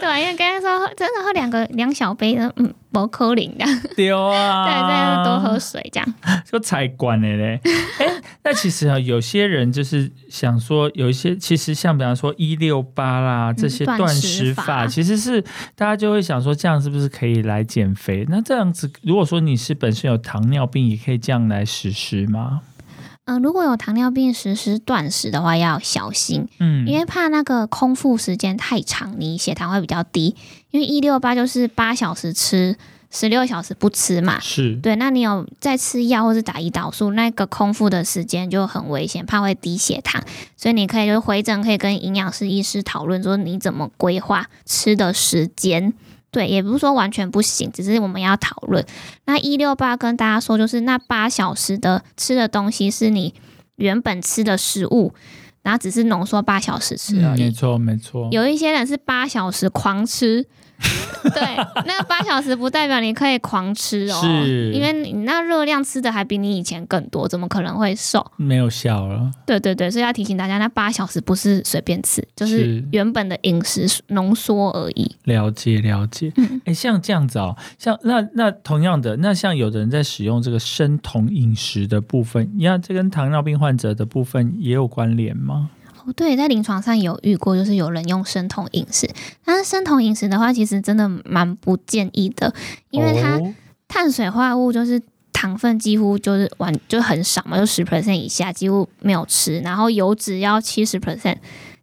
[0.00, 3.64] 对，因为刚才说真的喝两个两小杯的，嗯，不可能的，
[3.96, 4.64] 丢啊！
[4.64, 6.14] 对，这样多喝水这样。
[6.44, 7.60] 就才管了嘞。
[7.98, 8.06] 哎、
[8.44, 15.40] 那其实啊，有些人就是想说，有一些其实像比方说一六八啦这些断食法，其实是
[15.74, 18.26] 大家就会想说，这样是不是可以来减肥？
[18.28, 22.62] 那这样子，如果说你是本身有糖尿病，也可以这样来实施吗？
[23.26, 30.34] 嗯、如果有糖尿病实施断食的话，要小心，嗯，因为怕那个空腹时间太长，你血糖会比较低。
[30.70, 32.76] 因为一六八就是八小时吃，
[33.10, 34.38] 十六小时不吃嘛。
[34.38, 40.22] 是对，那你有在吃药或是打胰岛素，那个空腹的时间就很危险，怕会低血糖。
[40.56, 45.92] 所以你可以就是回诊，可以跟营养师、医师讨论说你怎么规划吃的时间。
[46.30, 48.84] 对，也不是说完全不行，只是我们要讨论。
[49.24, 53.32] 那一六八跟大家说，就是那八小时的吃的东西是你
[53.76, 55.14] 原本吃的食物，
[55.62, 57.44] 然后只是浓缩八小时吃嗯而已。
[57.44, 60.46] 没错没错，有一些人是八小时狂吃，
[61.34, 61.56] 对，
[61.86, 68.24] 那八小时不代表你可以狂吃哦，是因为你那热量吃的还比你以前更多，怎么可能会瘦？
[68.36, 69.30] 没有效了。
[69.44, 75.16] 对对对，所以要提醒大家，那八小时不是随便吃，就是是原本的饮食浓缩而已。
[75.24, 85.70] 了解了解，嗯哎、像这样子哦，像那那同样的，那像有的人在使用这个生酮饮食的部分，你看，这跟糖尿病患者的部分也有关联吗？
[86.06, 89.10] 哦，对，在临床上有遇过，就是有人用生酮饮食，
[89.44, 92.54] 但是生酮饮食的话，其实真的蛮不建议的，
[92.90, 93.54] 因为它哦。
[93.88, 95.00] 碳水化合物就是
[95.32, 99.60] 糖分几乎就是完就很少嘛，就十 percent 以下，几乎没有吃。
[99.60, 101.36] 然后油脂要七十 percent，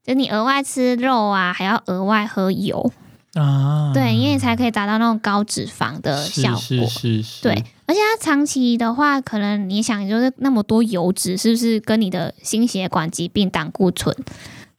[0.06, 2.92] 就你额外吃肉啊，还要额外喝油，
[3.34, 6.60] 啊，对，因为才可以达到那种高脂肪的效果。
[6.60, 7.54] 是是是，对，
[7.88, 14.16] 而且它长期的话，可能你想就是那么多油脂，是不是跟你的心血管疾病、胆固醇，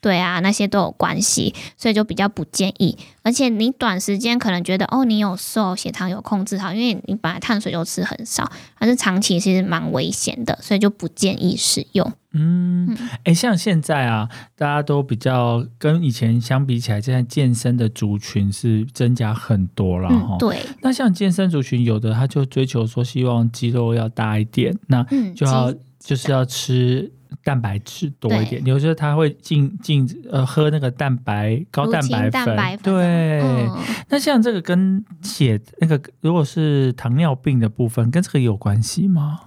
[0.05, 2.95] 对啊，那些都有关系，所以就比较不建议。
[3.23, 12.13] 而且你短时间可能觉得哦，你有瘦，血糖有控制好，因为你本来碳水就吃很少，但是长期其实蛮危险的，所以就不建议使用。
[12.35, 12.95] 嗯，
[13.25, 14.29] 哎、像现在啊，
[14.59, 27.11] 大家都比较跟以前相比起来，现在健身的族群是增加很多了哈、嗯，对，那像健身族群，有的他就追求说希望肌肉要大一点，那嗯，就要肌就是要吃
[27.45, 28.65] 蛋白质多一点。
[28.67, 33.41] 有时候他会进进呃喝那个蛋白高蛋白粉，蛋白粉对。
[33.43, 33.71] 嗯
[34.09, 39.41] 那像这个跟血那个如果是糖尿病的部分，跟这个有关系吗？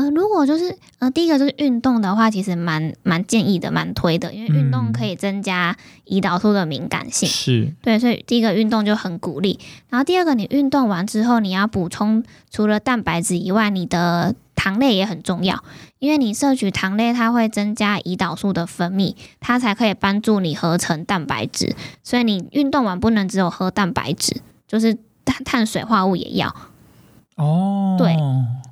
[0.00, 5.76] 呃，如果就是呃，第一个就是运动的话，其实蛮蛮建议的，蛮推的，因为运动嗯可以增加
[6.06, 7.28] 胰岛素的敏感性。
[7.28, 9.58] 是对，所以第一个运动就很鼓励。
[9.90, 15.62] 然后第二个，你运动完之后，你要补充除了蛋白质以外，你的糖类也很重要，
[15.98, 21.74] 因为你摄取糖类，它会增加胰岛素的分泌，它才可以帮助你合成蛋白质。
[22.02, 26.54] 所以你运动完不能只有喝蛋白质，就是碳碳水化物也要。
[27.40, 28.16] 哦，对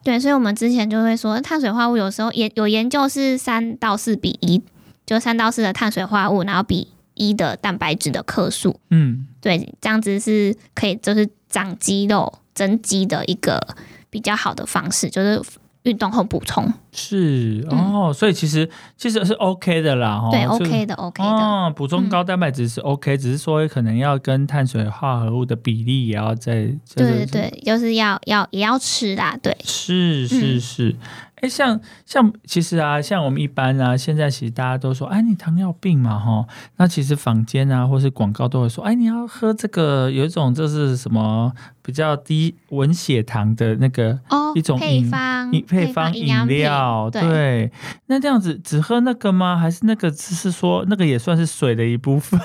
[0.04, 4.62] 对，所以我们之前就会说，碳水化合物有时候也有研究是三到四比一，
[5.04, 8.78] 就三到四的碳水化合物，然后比一的蛋白质的克数。
[8.90, 13.60] 嗯，对，这样子是可以就是长肌肉、增肌的一个
[14.08, 15.42] 比较好的方式，就是
[15.88, 16.72] 运动后补充。
[16.92, 21.28] 是哦，所以其实其实是 OK 的啦，对，OK 的，OK 的。
[21.28, 22.08] 哦，补充嗯。
[22.08, 30.96] 高蛋白质是 OK，、只是说可能要跟碳水化合物的比例也要在，就是对对对，就是要要也要吃啦，对，是是嗯是，
[31.42, 36.46] 哎、像像其实啊，像我们一般啊，现在其实大家都说，哎，你糖尿病嘛，哈，
[36.78, 41.52] 那其实坊间啊，或是广告都会说，哎，你要喝这个，有一种就是什么
[41.88, 47.72] 比较低稳血糖的那个哦一种配饮方饮配方饮料，对
[48.08, 49.56] 那这样子只喝那个吗？
[49.56, 52.38] 还是那个只是说那个也算是水的一部分？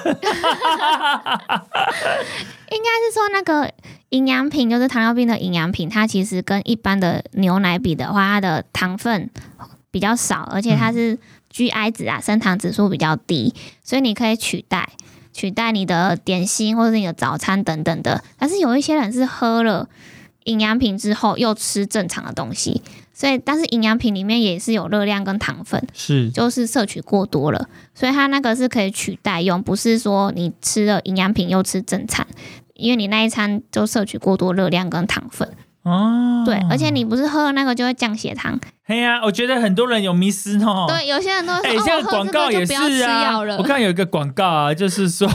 [2.71, 3.69] 应该是说那个
[4.11, 9.29] 营养品，就是糖尿病的营养品，它其实跟一般的牛奶比的话，它的糖分
[9.91, 11.19] 比较少，而且它是
[11.51, 14.89] GI 值啊，升糖指数比较低，所以你可以取代
[15.33, 18.23] 取代你的点心或者是你的早餐等等的。
[18.37, 19.89] 但是有一些人是喝了
[20.45, 22.81] 营养品之后又吃正常的东西，
[23.13, 32.27] 所以但是营养品里面也是有热量跟糖分，是就是摄取过多了，所以它那个是可以取代用，不是说你吃了营养品又吃正餐，
[32.73, 35.49] 因为你那一餐就摄取过多热量跟糖分。
[35.83, 40.85] 哦，对，而且你不是喝了那个就会降血糖，嘿呀、我觉得很多人有迷失哦。
[40.87, 42.73] 对，有些人都会哎、这广告也是
[43.03, 43.63] 啊我。
[43.63, 45.29] 看有一个广告啊，就是说，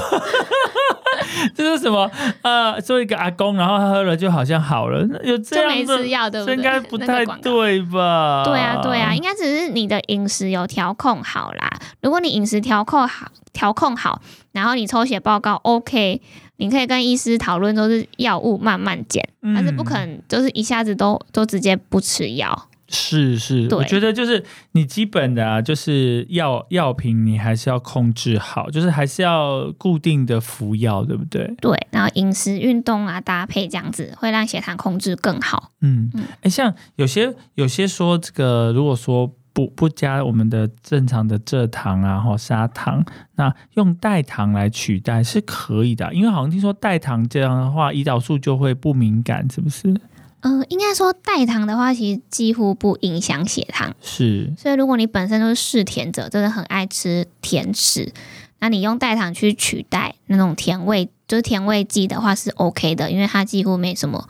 [1.54, 2.10] 这是什么
[2.42, 6.56] 呃，做一个阿公，然后他喝了就好像好了，那有这样的吃药，对不对？
[6.56, 8.42] 这应该不太对吧？
[8.44, 11.70] 对啊，对啊，应该只是你的饮食有调控好啦。
[12.00, 14.22] 如果你饮食调控好，调控好，
[14.52, 16.22] 然后你抽血报告 OK，
[16.58, 22.68] 你可以跟医师讨论，都是药物慢慢减，嗯但是不可能就是一下子都都直接不吃药。
[22.90, 24.42] 是是，对我觉得就是
[24.72, 31.54] 你基本的啊，就是药药品你还是要控制好，就是还是要固定的服药，对不对？
[31.60, 35.70] 对，然后饮食、运动啊搭配这样子，会让血糖控制更好。
[35.82, 43.04] 嗯嗯，哎、像有些有些说这个，如果说不不加我们的正常的蔗糖啊或砂糖，
[43.34, 49.92] 那用代糖来取代是可以的啊，因为好像听说代糖这样的话，胰岛素就会不敏感，是不是？
[50.42, 53.92] 嗯、应该说代糖的话，其实几乎不影响血糖。
[54.00, 58.12] 是，所以如果你本身就是嗜甜者，真的很爱吃甜食，
[58.60, 64.28] 那你用代糖去取代那种甜味，就是甜味剂的话是 OK 的，因为它几乎没什么，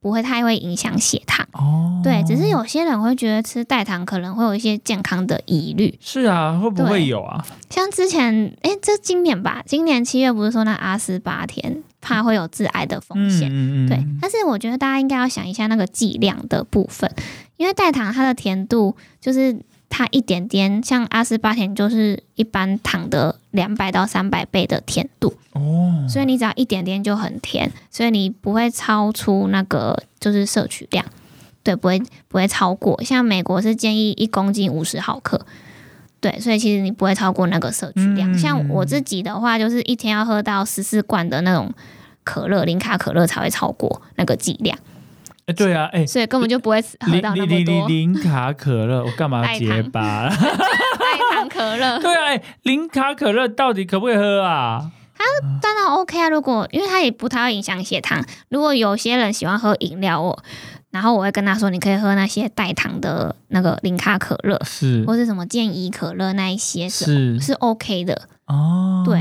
[0.00, 1.46] 不会太会影响血糖。
[1.52, 7.44] 哦，对，只是有些人会觉得吃代糖可能会有一些健康的疑虑，是啊，会不会有啊？
[7.70, 17.10] 像之前，诶，这今年吧，今年七月不是说那阿斯巴甜怕会有致癌的风险，嗯对，但是我觉得大家应该要想一下那个剂量的部分，
[17.56, 19.58] 因为代糖它的甜度就是
[19.88, 31.04] 它一点点，像阿斯巴甜就是一般糖的两百到三百倍的甜度，哦，所以你只要一点点就很甜，所以你不会超出那个就是摄取量，
[31.62, 33.02] 对，不会不会超过。
[33.02, 35.46] 像美国是建议一公斤五十毫克。
[36.20, 38.32] 对，所以其实你不会超过那个摄取量。
[38.32, 41.72] 嗯像我自己的话，就是一天要喝到十四罐的那种
[42.24, 44.76] 可乐，零卡可乐才会超过那个剂量。
[45.48, 50.28] 哎，对啊，哎，所以根本就不会喝到那零零么多零卡可乐，我干嘛结巴？
[50.30, 51.98] 代糖可乐。
[52.00, 54.90] 对啊，哎，零卡可乐到底可不可以喝啊？
[55.62, 58.22] 当然 OK 啊，如果因为它也不太会影响血糖。
[58.50, 60.38] 如果有些人喜欢喝饮料，我
[60.90, 67.04] 然后我会跟他说，你可以喝那些代糖的那个零卡可乐，是或是什么健怡可乐那一些是
[67.38, 68.28] 是是 OK 的。
[68.46, 69.18] 哦，对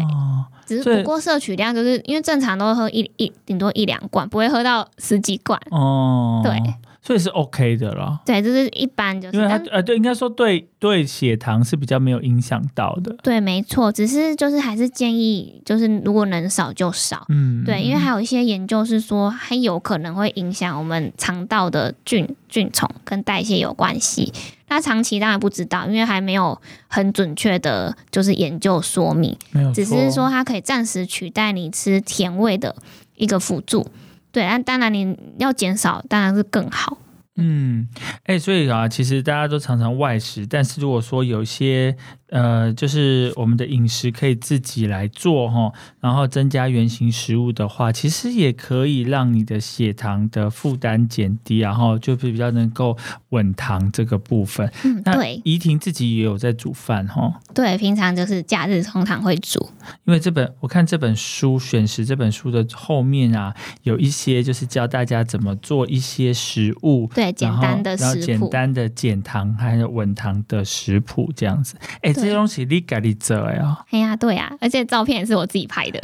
[0.67, 5.59] 只是不过摄取量就是因为正常都会喝一一顶多一两罐，不会喝到十几罐。
[5.71, 6.61] 哦，对，
[7.01, 8.19] 所以是 OK 的啦。
[8.25, 13.15] 对，就是一般就是，因为它但呃对，应该说对对血糖是比较没有影响到的。
[13.23, 17.25] 对，没错，只是就是还是建议就是如果能少就少。
[17.29, 24.33] 嗯，对，因为还有一些研究是说，还有可能会影响我们肠道的菌菌虫跟代谢有关系。
[24.69, 29.37] 那长期当然不知道，因为还没有很准确的，就是研究说明，
[29.73, 32.75] 只是说它可以暂时取代你吃甜味的
[33.15, 33.87] 一个辅助。
[34.31, 36.97] 对，但当然你要减少，当然是更好。
[37.39, 37.87] 嗯，
[38.23, 41.95] 哎、所以啊，其实大家都常常外食，但是如果说有一些
[42.29, 45.71] 呃，就是我们的饮食可以自己来做哈，
[46.01, 52.97] 然后增加原型食物的话，其实也可以让你的血糖的负担减低，然后就是比较能够
[53.29, 54.69] 稳糖这个部分。
[54.83, 59.69] 嗯，那对怡婷自己也有在煮饭哈，对，平常就是假日通常会煮。
[60.03, 68.25] 因为这本我看这本书选食这本书的后面啊，有一些就是教大家怎么做一些食物，对，简单的食谱。
[68.25, 71.77] 简单的减糖还有稳糖的食谱这样子。
[72.01, 75.99] 哎，这些东西你改你做哎呀，哎呀，对啊，而且照片也是我自己拍的。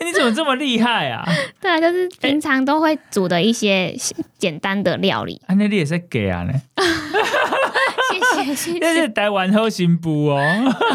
[0.00, 1.24] 你怎么这么厉害啊？
[1.60, 3.94] 对啊，就是平常都会煮的一些
[4.38, 5.40] 简单的料理。
[5.46, 6.52] 啊，那你也是给啊呢？
[8.10, 10.38] 谢谢谢谢，那是台湾后新妇哦。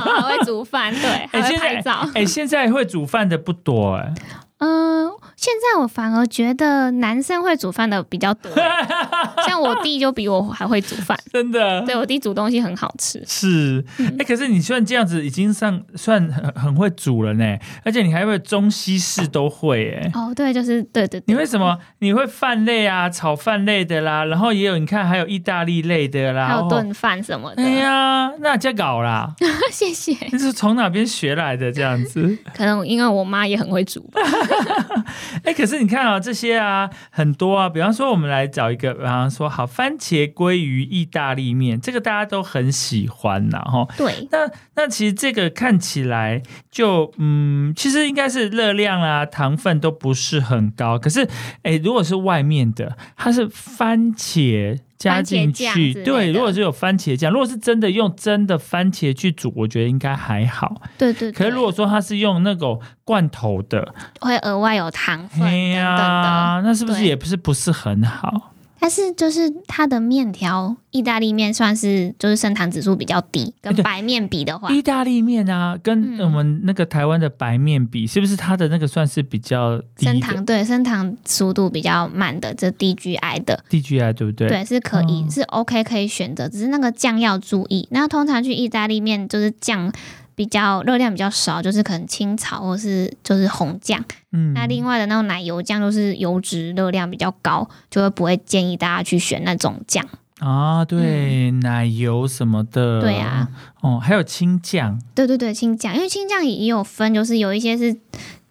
[0.03, 2.07] 还会煮饭，对，还，会拍照。
[2.13, 4.13] 哎，现在会煮饭的不多哎。
[4.59, 8.51] 嗯、现在我反而觉得男生会煮饭的比较多，
[9.47, 11.17] 像我弟就比我还会煮饭。
[11.31, 11.81] 真的。
[11.85, 13.23] 对我弟煮东西很好吃。
[13.27, 21.23] 是，哎、嗯可是你算这样子，已经算算很很会煮了呢，而且你还会中西式都会，哎，哦，对，就是对对对。
[21.27, 27.61] 你为什么你会饭类啊，炒饭类的啦，然后也有你看还有意大利类的啦，哦还有炖饭什么的。
[27.63, 29.31] 哎呀，那这搞啦，
[29.71, 30.17] 谢谢。
[30.31, 32.37] 你是从哪边学来的这样子？
[32.55, 34.21] 可能因为我妈也很会煮吧。
[35.43, 43.87] 哎、可是你看啊、这些啊，很多啊，比方说我们来找一个，比方说好番茄鲑鱼意大利面，这个大家都很喜欢呐，哈。
[43.97, 46.41] 对，那那其实这个看起来
[46.71, 50.97] 就嗯，其实应该是热量啊、糖分都不是很高。
[50.99, 51.27] 可是，
[51.63, 55.93] 哎，如果是外面的，它是番茄加进去。
[56.03, 60.81] 对，如果是有番茄酱，如果是真的用真的番茄去煮，我觉得应该还好。
[60.97, 61.31] 对对对。
[61.31, 68.53] 可是如果说它是用那种罐头的，会额外有糖分哎等等的，呀，那是不是也不是不是很好？
[68.79, 83.63] 但是就是它的面条，意大利面算是就是升糖指数比较低，跟白面比的话，意大利面啊，跟嗯我们那个台湾的白面比，是不是它的那个算是比较低升糖对升糖速度比较慢的，这 DGI 的。
[83.69, 84.47] DGI 对不对？
[84.47, 87.87] 对，是可以，哦是 OK 可以选择，只是那个酱要注意。
[87.91, 89.91] 那通常去意大利面就是酱
[90.37, 93.99] 比较热量比较少，就是可能青草或是就是红酱。
[94.31, 100.07] 嗯那另外的那种奶油酱就是油脂热量比较高，就会不会建议大家去选那种酱。
[100.37, 103.49] 啊，对，奶油什么的，嗯对啊，
[103.81, 107.97] 哦，还有青酱，对对对，青酱，因为青酱也有分，就是有一些是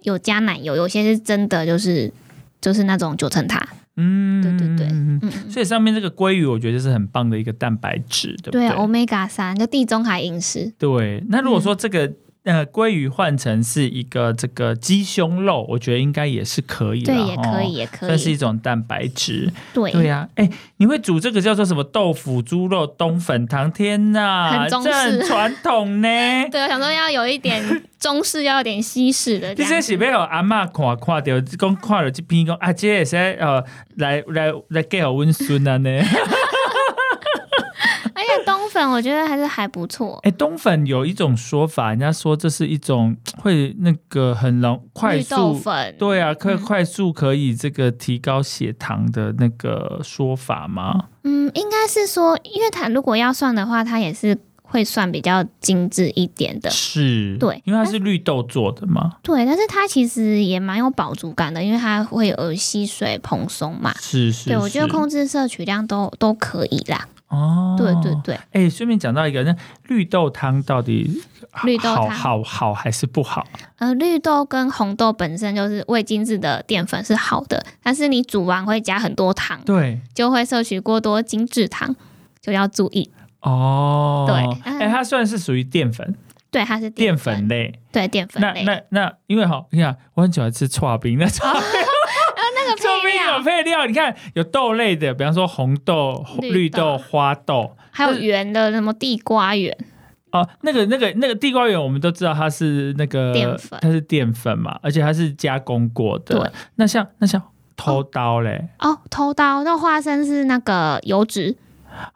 [0.03, 2.12] 有加奶油，有些是真的就是
[2.61, 3.64] 就是那种九层塔。
[3.97, 8.61] 嗯，对对对所以上面这个鲑鱼，我觉得是很棒的一个蛋白质，对不对？
[8.61, 10.72] 对啊，omega 三就地中海饮食。
[10.78, 12.12] 对，那如果说这个、
[12.47, 18.36] 呃鲑鱼换成是一个这个鸡胸肉，我觉得应该也是可以的，对，也可哦以，也可算是一以。
[18.38, 19.53] 种蛋白质。
[19.74, 23.70] 对对呀、哎、你会煮这个叫做什么豆腐猪肉冬粉汤？
[23.70, 26.09] 天哪，很中式这很传统呢。
[26.51, 27.62] 对，我想说要有一点
[28.01, 29.64] 中式，要有点西式的这。
[29.82, 33.62] 是要有阿嬷看看到，讲看到这篇讲啊，这也是呃
[33.97, 35.90] 来来来给我温孙啊呢。
[38.69, 40.19] 粉我觉得还是还不错。
[40.23, 45.55] 哎，冬粉有一种说法，人家说这是一种 会那个很容快速。
[45.55, 51.07] 粉，对啊，可以快速可以这个提高血糖的那个说法吗？
[51.25, 56.71] 嗯，应该是说，因为它如果要算的话，它也是会算比较精致一点的。
[56.71, 59.17] 是，对因为它是绿豆做的嘛。
[59.23, 63.95] 对，但是它其实也蛮有饱足感的，因为它会有吸水蓬松嘛。
[64.01, 67.09] 是是，对，我觉得控制摄取量都都可以啦。
[67.29, 69.55] 哦，对对对，哎，顺便讲到一个，那
[69.89, 73.47] 绿豆汤到底好绿豆汤好好还是不好？
[73.79, 81.95] 呃，绿豆跟红豆本身就是未精制的淀粉是好的，但是你煮完会加很多糖，对，就会摄取过多精制糖，
[82.41, 83.11] 就要注意。
[83.41, 86.16] 哦，对哎，它算是属于淀粉，
[86.51, 87.81] 对，它是淀粉，粉类。
[87.93, 88.64] 对淀粉那类。
[88.64, 91.62] 那那，因为好，你看，我很喜欢吃刨冰，那 刨冰
[93.14, 97.76] 有配料，你看有豆类的，比方说红豆、绿豆花豆。
[97.90, 99.74] 还有圆的什么地瓜圆，
[100.30, 106.38] 哦，那个、那个、那个地瓜圆，我们都知道它是那个淀粉它是淀粉嘛，而且它是加工过的。
[106.38, 107.40] 对，那像那像
[107.74, 111.57] 偷刀嘞，哦，偷刀那花生是那个油脂，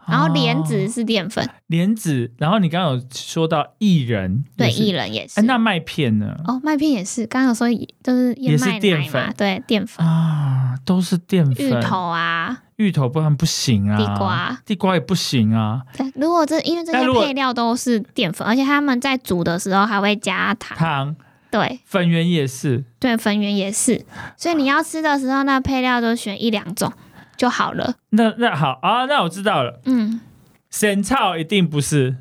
[0.07, 5.43] 然后莲子哦是淀粉，莲子，然后你刚刚有说到薏仁，对，薏仁也是哎，。
[5.45, 6.35] 那麦片呢？
[6.47, 7.69] 哦，麦片也是，刚刚有说
[8.03, 10.07] 就是也是燕麦奶嘛淀粉，对，淀粉。
[10.07, 11.67] 啊，都是淀粉。
[11.67, 15.83] 芋头啊，芋头不然不行啊，地瓜，地瓜也不行啊。
[15.97, 21.17] 对，如果这因为这些配料都是淀粉，而且他们在煮的时候还会加糖，糖
[21.51, 24.05] 对粉圆也是，对，粉圆也是，
[24.37, 26.93] 所以你要吃的时候，那配料都选一两种
[27.41, 27.95] 就好了。
[28.11, 30.21] 那那好啊，那我知道了，嗯，
[30.69, 32.15] 仙草一定不是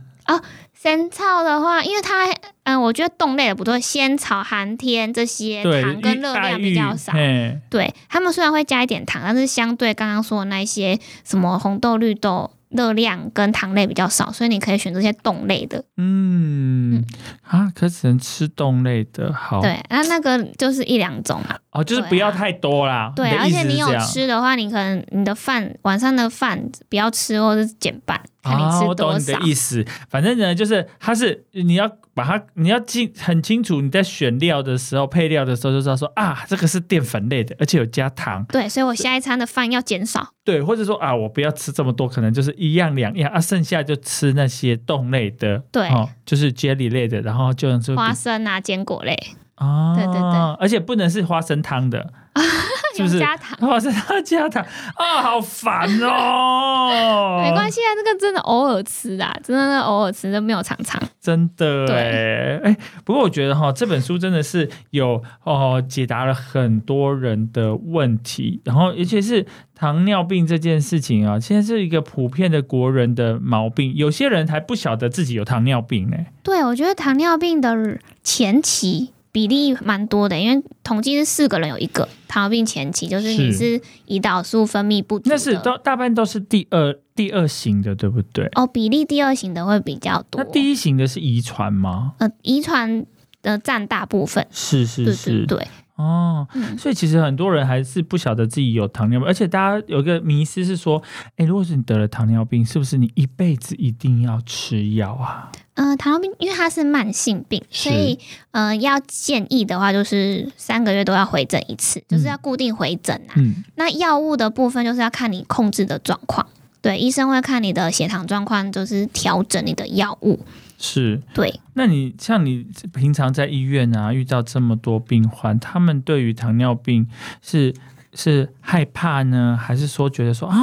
[0.74, 2.26] 仙草的话，因为它，
[2.64, 7.12] 嗯、我觉得冻类的不对，仙草、寒天这些糖跟热量比较少。
[7.12, 15.84] 嘿对他们虽然会加一点糖，但是相对刚刚说的那一些什么红豆、绿豆，热量跟糖类比较少，所以你可以选这些冻类的。
[15.98, 17.04] 嗯
[17.42, 21.58] 啊，可只能吃冻类的，好对，那那个就是一两种啊。
[21.72, 23.12] 哦，就是不要太多啦。
[23.16, 28.20] 对，而且你有吃的话，你可能你的饭晚上的饭不要吃，或者是减半，
[28.50, 29.24] 看你啊，我懂你。
[29.24, 29.86] 的意思。
[30.10, 38.44] 反正呢，就是它是你要把它，你要记很清楚，你在选料的时候、配料的时候就知道说啊，这个是淀粉类的，而且有加糖。
[38.50, 40.34] 对，所以我下一餐的饭要减少。
[40.44, 49.16] 对，或者说啊，我不要吃这么多，可能就是一样两样啊，剩下就吃那些冻类的，对哦，就是 jelly 类的，然后就就花生啊，坚果类，
[49.56, 52.12] 啊，对对对，而且不能是花生汤的，
[52.96, 53.16] 是不是？
[53.16, 53.70] 有加糖。
[53.70, 54.64] 哇塞，他 加糖
[54.96, 57.40] 啊，好烦哦！
[57.44, 61.02] 没关系啊，这个真的偶尔吃啊，真的偶尔吃，都没有常常。
[61.22, 76.32] 真的对哎哎，不过我觉得哈，这本书真的是有哦解答了很多人的问题，然后尤其是糖尿病这件事情啊，现在是一个普遍的国人的毛病，有些人还不晓得自己有糖尿病哎。
[76.42, 88.50] 对，我觉得糖尿病的前期比例蛮多的，因为统计是四个人有一个糖尿病前期，就是你是是胰岛素分泌不足，那是都大半都是第二第二型的，对不对？
[88.56, 90.44] 哦，比例第二型的会比较多。
[90.44, 92.14] 那第一型的是遗传吗？
[92.18, 93.06] 呃，遗传
[93.42, 94.46] 的占大部分。
[94.52, 95.68] 是是对是对，对，
[96.00, 101.04] 哦，嗯，所以其实很多人还是不晓得自己有糖尿病，而且大家有一个迷思是说，
[101.36, 105.52] 哎，如果是你得了糖尿病，是不是你一辈子一定要吃药啊？
[105.74, 108.18] 呃，糖尿病因为它是慢性病，所以
[108.52, 113.36] 呃，要建议的话就是三个月都要回诊一次，就是要固定回诊啊。
[113.36, 116.48] 嗯，那药物的部分就是要看你控制的状况，
[116.82, 120.40] 对，医生会看你的血糖状况，就是调整你的药物。
[120.80, 121.22] 是。
[121.34, 127.08] 对，那你像你平常在医院啊，遇到这么多病患，他们对于糖尿病
[127.42, 127.74] 是
[128.14, 130.58] 是害怕呢，还是说觉得说啊，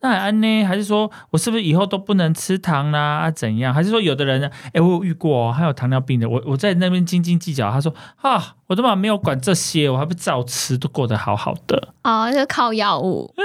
[0.00, 0.64] 那安呢？
[0.64, 3.18] 还是说我是不是以后都不能吃糖啦？
[3.18, 3.72] 啊，怎样？
[3.72, 4.50] 还是说有的人呢？
[4.72, 11.90] 哎，我有遇过、哦，还有糖尿病的，我我在那边斤斤计较，他说啊，我他妈没有管这些，我还不照吃，都过得好好的。
[12.02, 13.32] 哦，就靠药物。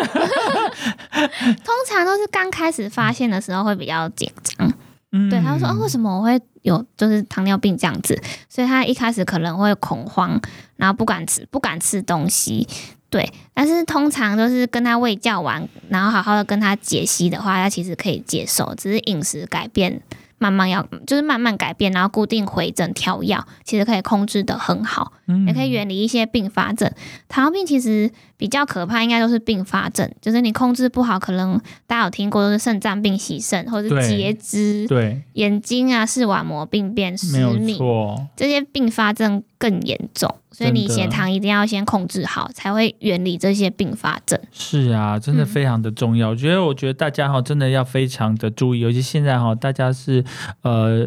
[1.11, 4.73] 通常都是刚开始发现的时候会比较紧张，
[5.11, 10.39] 嗯，对，他会说：“啊，为什么我会有就是糖尿病这样子？”所以他一开始可能会恐慌，
[10.75, 12.67] 然后不敢吃，不敢吃东西。
[13.09, 19.99] 对，但是通常都是跟他喂教完，然后好好的跟他解析的话，他其实可以接受，只是饮食改变，
[20.37, 26.93] 慢慢要就是慢慢改变，然后固定回诊调药，其实可以控制的很好，嗯也可以远离一些并发症。
[27.27, 38.27] 糖尿病其实比较可怕，应该都是并发症，就是你控制不好，可能大家有听过，就是肾脏病、洗肾，或者是截肢、对，眼睛啊、视网膜病变、没有失明，错。
[38.37, 44.39] 这些并发症更严重，所以你血糖一定要先控制好，才会远离这些并发症。
[44.53, 46.29] 是啊，真的嗯非常的重要。
[46.29, 50.23] 我觉得，我觉得大家哈，真的要非常的注意，尤其现在哈，大家是
[50.61, 51.05] 呃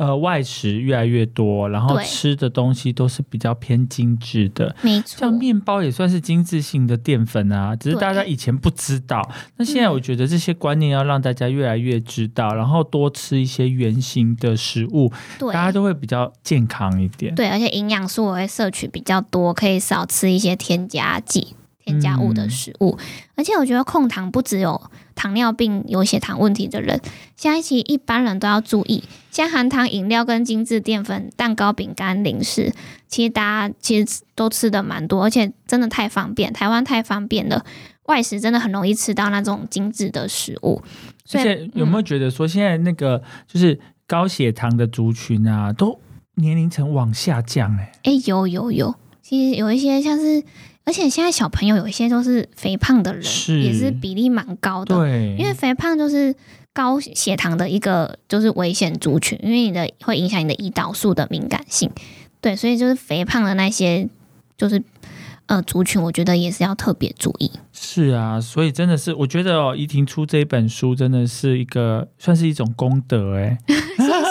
[0.00, 4.74] 呃外食越来越多，然后吃的东西都是比较偏精致的。
[4.80, 9.20] 没错像，面包也算是精致性的淀粉啊，只是大家以前不知道。
[9.58, 17.34] 那现在我觉得这些观念要让大家越来越知道，然后多吃一些原形的食物，对大家都会比较健康一点。
[17.34, 21.48] 对，而且营养素我会摄取比较多，可以少吃一些添加剂、
[21.84, 22.98] 添加物的嗯食物。
[23.34, 24.80] 而且我觉得控糖不只有
[25.14, 27.00] 糖尿病、有血糖问题的人，
[27.36, 32.72] 现在其实一般人都要注意，像含糖饮料跟精致淀粉、蛋糕、饼干、零食，
[33.08, 37.64] 其实大家其实都吃的蛮多，而且真的太方便，台湾太方便了。
[38.06, 40.82] 外食真的很容易吃到那种精致的食物，
[41.24, 45.96] 所而以且有没有觉得说，现在那个就是高血糖的族群啊，都
[46.34, 47.92] 年龄层往下降、欸？
[48.02, 50.42] 哎、有有有，其实有一些像是，
[50.84, 54.96] 而且现在小朋友有一些都是肥胖的人，是也是比例蛮高的。
[54.96, 56.34] 对，因为肥胖就是
[56.72, 61.90] 高血糖的一个就是危险族群，因为你的会影响你的胰岛素的敏感性。
[62.40, 64.08] 对，所以就是肥胖的那些
[64.56, 64.82] 就是
[65.46, 67.52] 呃族群，我觉得也是要特别注意。
[67.72, 73.58] 是啊，所以真的是，我觉得哦，怡婷出这一本书真的是一个算是一种功德哎、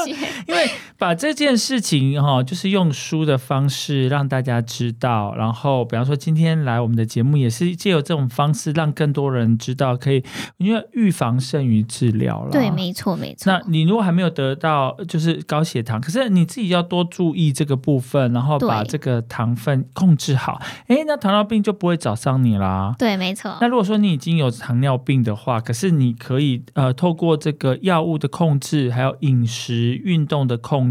[0.06, 0.28] 谢谢。
[0.48, 0.70] 因为
[1.00, 10.22] 把这件事情哈、就是用书的方式让大家知道，然后比方说今天来我们的节目，也是借由这种方式让更多人知道，可以
[10.58, 12.52] 因为预防胜于治疗了。
[12.52, 13.62] 对，没错，没错那。
[13.70, 22.94] 你如果还没有得到就是高血糖，可是你自己要多注意这个部分，然后把这个糖分控制好，诶，那糖尿病就不会找上你啦。
[23.00, 23.56] 对，没错。
[23.62, 30.89] 那如果说你已经有糖尿病的话，可是你可以呃透过这个药物的控制，还有饮食、运动的控制，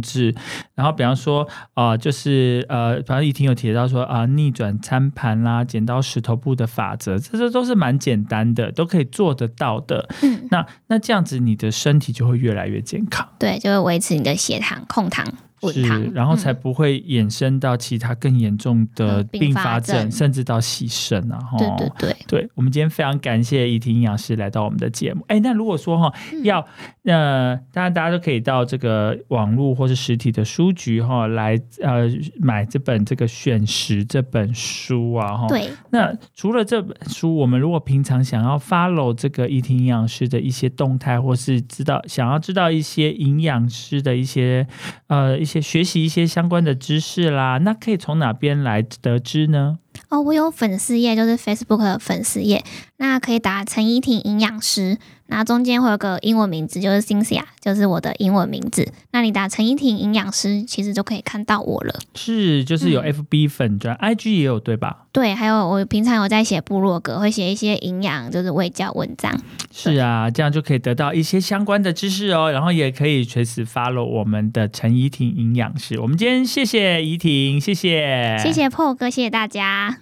[0.74, 10.09] 然后比方说啊、呃就是呃，反正一听有提到说啊、逆转餐盘啦、剪刀石头布的法则，这些都是蛮简单的，都可以做得到的。
[10.22, 13.28] 嗯，那那这样子，你的身体就会越来越健康。
[13.38, 15.34] 对，就会维持你的血糖、控糖、稳
[15.72, 21.38] 是，，然后才嗯不会衍生到其他更严重的嗯并并发发症症，甚至到牺牲啊！
[21.38, 22.16] 哈对对对。
[22.28, 25.24] 对，我们今天非常感谢怡婷营养师来到我们的节目。
[25.28, 26.64] 哎，那如果说哈、嗯要
[27.04, 32.06] 呃，当然大家都可以到这个网络或是实体的书局哈、来呃
[32.38, 35.48] 买这本这个选食这本书啊哈。。
[35.48, 44.66] 对，那除了这本书，我们如果平常想要 follow 这个怡婷营养师的一些动态，或是知道想要知道一些营养师的一些
[45.06, 49.78] 呃一些学习一些相关的知识啦，那可以从哪边来得知呢？
[50.11, 52.62] 哦，我有粉丝页，就是 Facebook 的粉丝页，
[52.99, 54.99] 那可以打陈怡婷营养师，
[55.31, 58.91] 那中间会有个英文名字，就是 Cynthia，就是我的英文名字。
[59.12, 61.95] 那你打陈怡婷营养师，其实就可以看到我了。
[62.14, 65.05] 是，就是有嗯 FB 粉专、IG 也有对吧？
[65.12, 69.39] 对，还有我平常有在写部落格，会写一些营养，就是卫教文章。
[69.70, 76.01] 是啊，这样就可以得到一些相关的知识哦，然后也可以随时 follow 我们的陈怡婷营养师。
[76.01, 79.97] 我们今天谢谢怡婷，谢谢，谢谢破哥，谢谢大家。